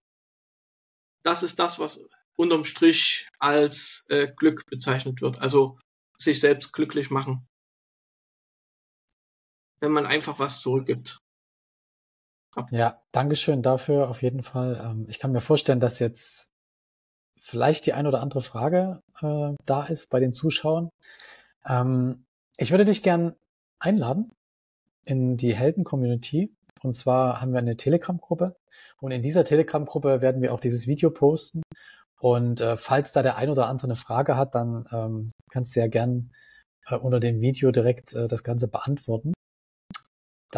das 1.23 1.43
ist 1.43 1.59
das, 1.59 1.79
was 1.79 2.07
unterm 2.37 2.65
Strich 2.65 3.29
als 3.39 4.05
äh, 4.09 4.29
Glück 4.29 4.67
bezeichnet 4.67 5.21
wird. 5.21 5.41
Also 5.41 5.79
sich 6.17 6.41
selbst 6.41 6.73
glücklich 6.73 7.11
machen. 7.11 7.49
Wenn 9.81 9.93
man 9.93 10.07
einfach 10.07 10.39
was 10.39 10.61
zurückgibt. 10.61 11.19
Ja, 12.71 13.01
Dankeschön 13.13 13.63
dafür 13.63 14.09
auf 14.09 14.23
jeden 14.23 14.43
Fall. 14.43 14.81
Ähm, 14.83 15.07
ich 15.09 15.19
kann 15.19 15.33
mir 15.33 15.41
vorstellen, 15.41 15.81
dass 15.81 15.99
jetzt 15.99 16.51
vielleicht 17.41 17.87
die 17.87 17.93
ein 17.93 18.07
oder 18.07 18.21
andere 18.21 18.43
Frage 18.43 19.03
äh, 19.23 19.53
da 19.65 19.85
ist 19.85 20.11
bei 20.11 20.21
den 20.21 20.33
Zuschauern. 20.33 20.91
Ähm, 21.67 22.25
ich 22.57 22.71
würde 22.71 22.85
dich 22.85 23.03
gern 23.03 23.35
einladen 23.79 24.33
in 25.05 25.37
die 25.37 25.55
Helden-Community. 25.55 26.53
Und 26.83 26.95
zwar 26.95 27.41
haben 27.41 27.53
wir 27.53 27.59
eine 27.59 27.77
Telegram-Gruppe. 27.77 28.57
Und 29.01 29.11
in 29.11 29.23
dieser 29.23 29.45
Telegram-Gruppe 29.45 30.21
werden 30.21 30.43
wir 30.43 30.53
auch 30.53 30.61
dieses 30.61 30.87
Video 30.87 31.11
posten. 31.11 31.63
Und 32.21 32.61
äh, 32.61 32.77
falls 32.77 33.13
da 33.13 33.23
der 33.23 33.37
ein 33.37 33.51
oder 33.51 33.67
andere 33.67 33.87
eine 33.87 33.97
Frage 33.97 34.37
hat, 34.37 34.55
dann 34.55 34.87
ähm, 34.93 35.31
kannst 35.51 35.75
du 35.77 35.81
ja 35.81 35.87
gern 35.87 36.33
äh, 36.87 36.97
unter 36.97 37.21
dem 37.21 37.41
Video 37.41 37.71
direkt 37.71 38.13
äh, 38.15 38.29
das 38.29 38.43
Ganze 38.43 38.69
beantworten. 38.69 39.33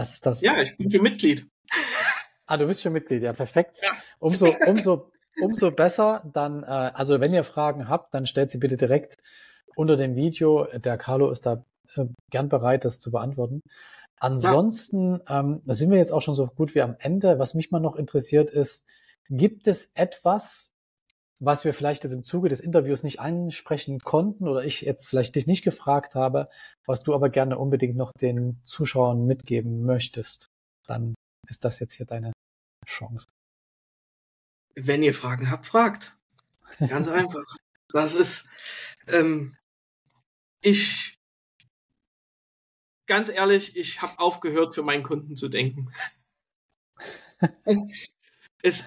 Das 0.01 0.15
ist 0.15 0.25
das. 0.25 0.41
Ja, 0.41 0.59
ich 0.63 0.79
bin 0.79 0.91
schon 0.91 1.03
Mitglied. 1.03 1.47
Ah, 2.47 2.57
du 2.57 2.67
bist 2.67 2.81
schon 2.81 2.95
Mitglied, 2.95 3.23
ja, 3.23 3.35
perfekt. 3.35 3.81
Ja. 3.83 3.91
Umso, 4.19 4.57
umso, 4.67 5.11
umso 5.43 5.71
besser. 5.73 6.23
Dann, 6.33 6.63
äh, 6.63 6.67
also 6.67 7.21
wenn 7.21 7.35
ihr 7.35 7.45
Fragen 7.45 7.87
habt, 7.87 8.15
dann 8.15 8.25
stellt 8.25 8.51
sie 8.51 8.57
bitte 8.57 8.79
direkt 8.79 9.19
unter 9.77 9.99
dem 9.99 10.17
Video. 10.17 10.67
Der 10.73 10.97
Carlo 10.97 11.31
ist 11.31 11.45
da 11.45 11.67
äh, 11.97 12.07
gern 12.31 12.49
bereit, 12.49 12.87
das 12.87 12.99
zu 12.99 13.11
beantworten. 13.11 13.61
Ansonsten 14.17 15.21
ja. 15.29 15.41
ähm, 15.41 15.61
sind 15.67 15.91
wir 15.91 15.99
jetzt 15.99 16.13
auch 16.13 16.23
schon 16.23 16.35
so 16.35 16.47
gut 16.47 16.75
wie 16.75 16.81
am 16.81 16.97
Ende. 16.99 17.39
Was 17.39 17.53
mich 17.53 17.71
mal 17.71 17.79
noch 17.79 17.97
interessiert 17.97 18.51
ist, 18.51 18.87
gibt 19.29 19.69
es 19.69 19.93
etwas, 19.95 20.70
was 21.41 21.65
wir 21.65 21.73
vielleicht 21.73 22.05
jetzt 22.05 22.13
im 22.13 22.23
Zuge 22.23 22.51
des 22.51 22.61
Interviews 22.61 23.03
nicht 23.03 23.19
ansprechen 23.19 23.99
konnten 24.01 24.47
oder 24.47 24.63
ich 24.63 24.83
jetzt 24.83 25.09
vielleicht 25.09 25.35
dich 25.35 25.47
nicht 25.47 25.65
gefragt 25.65 26.15
habe, 26.15 26.49
was 26.87 27.03
du 27.03 27.15
aber 27.15 27.31
gerne 27.31 27.59
unbedingt 27.59 27.97
noch 27.97 28.13
den 28.21 28.61
Zuschauern 28.65 29.25
mitgeben 29.25 29.85
möchtest? 29.85 30.51
Dann 30.87 31.15
ist 31.49 31.65
das 31.65 31.81
jetzt 31.81 31.95
hier 31.95 32.07
deine 32.07 32.33
Chance. 32.87 33.27
Wenn 34.75 35.03
ihr 35.03 35.15
Fragen 35.15 35.51
habt, 35.51 35.65
fragt. 35.65 36.15
Ganz 36.79 37.09
einfach. 37.09 37.45
Das 37.89 38.15
ist, 38.15 38.47
ähm, 39.09 39.57
ich, 40.61 41.19
ganz 43.07 43.31
ehrlich, 43.31 43.77
ich 43.77 44.03
habe 44.03 44.19
aufgehört, 44.19 44.75
für 44.75 44.83
meinen 44.83 45.03
Kunden 45.03 45.37
zu 45.37 45.49
denken. 45.49 45.91
es, 48.63 48.85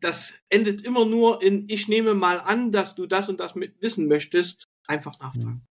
das 0.00 0.40
endet 0.48 0.84
immer 0.84 1.04
nur 1.04 1.42
in, 1.42 1.66
ich 1.68 1.88
nehme 1.88 2.14
mal 2.14 2.38
an, 2.40 2.72
dass 2.72 2.94
du 2.94 3.06
das 3.06 3.28
und 3.28 3.40
das 3.40 3.54
wissen 3.54 4.08
möchtest. 4.08 4.64
Einfach 4.86 5.18
nachfragen. 5.20 5.66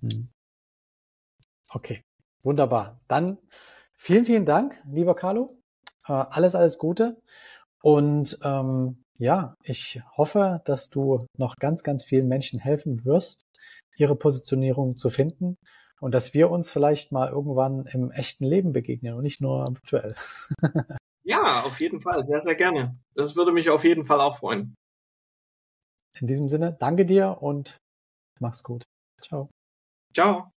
Hm. 0.00 0.10
Hm. 0.10 0.28
Okay, 1.68 2.02
wunderbar. 2.42 3.00
Dann 3.08 3.38
vielen, 3.94 4.24
vielen 4.24 4.44
Dank, 4.44 4.80
lieber 4.90 5.14
Carlo. 5.14 5.60
Äh, 6.06 6.12
alles, 6.12 6.54
alles 6.54 6.78
Gute. 6.78 7.20
Und 7.82 8.38
ähm, 8.42 9.04
ja, 9.18 9.54
ich 9.62 10.00
hoffe, 10.16 10.62
dass 10.64 10.90
du 10.90 11.26
noch 11.36 11.56
ganz, 11.56 11.82
ganz 11.82 12.04
vielen 12.04 12.28
Menschen 12.28 12.58
helfen 12.58 13.04
wirst, 13.04 13.46
ihre 13.96 14.16
Positionierung 14.16 14.96
zu 14.96 15.10
finden 15.10 15.56
und 16.00 16.14
dass 16.14 16.34
wir 16.34 16.50
uns 16.50 16.70
vielleicht 16.70 17.12
mal 17.12 17.28
irgendwann 17.28 17.86
im 17.86 18.10
echten 18.10 18.44
Leben 18.44 18.72
begegnen 18.72 19.14
und 19.14 19.22
nicht 19.22 19.40
nur 19.40 19.66
virtuell. 19.68 20.14
ja, 21.30 21.62
auf 21.62 21.80
jeden 21.80 22.00
Fall, 22.00 22.26
sehr, 22.26 22.40
sehr 22.40 22.54
gerne. 22.54 22.98
Das 23.14 23.36
würde 23.36 23.52
mich 23.52 23.70
auf 23.70 23.84
jeden 23.84 24.04
Fall 24.04 24.20
auch 24.20 24.38
freuen. 24.38 24.74
In 26.20 26.26
diesem 26.26 26.48
Sinne, 26.48 26.76
danke 26.78 27.06
dir 27.06 27.38
und 27.40 27.78
Mach's 28.40 28.62
gut. 28.62 28.84
Ciao. 29.20 29.50
Ciao. 30.14 30.50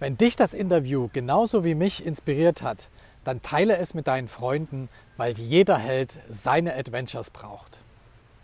Wenn 0.00 0.16
dich 0.16 0.34
das 0.34 0.54
Interview 0.54 1.08
genauso 1.12 1.64
wie 1.64 1.74
mich 1.74 2.04
inspiriert 2.04 2.62
hat, 2.62 2.90
dann 3.22 3.42
teile 3.42 3.76
es 3.76 3.94
mit 3.94 4.08
deinen 4.08 4.28
Freunden, 4.28 4.88
weil 5.16 5.38
jeder 5.38 5.78
Held 5.78 6.18
seine 6.28 6.74
Adventures 6.74 7.30
braucht. 7.30 7.78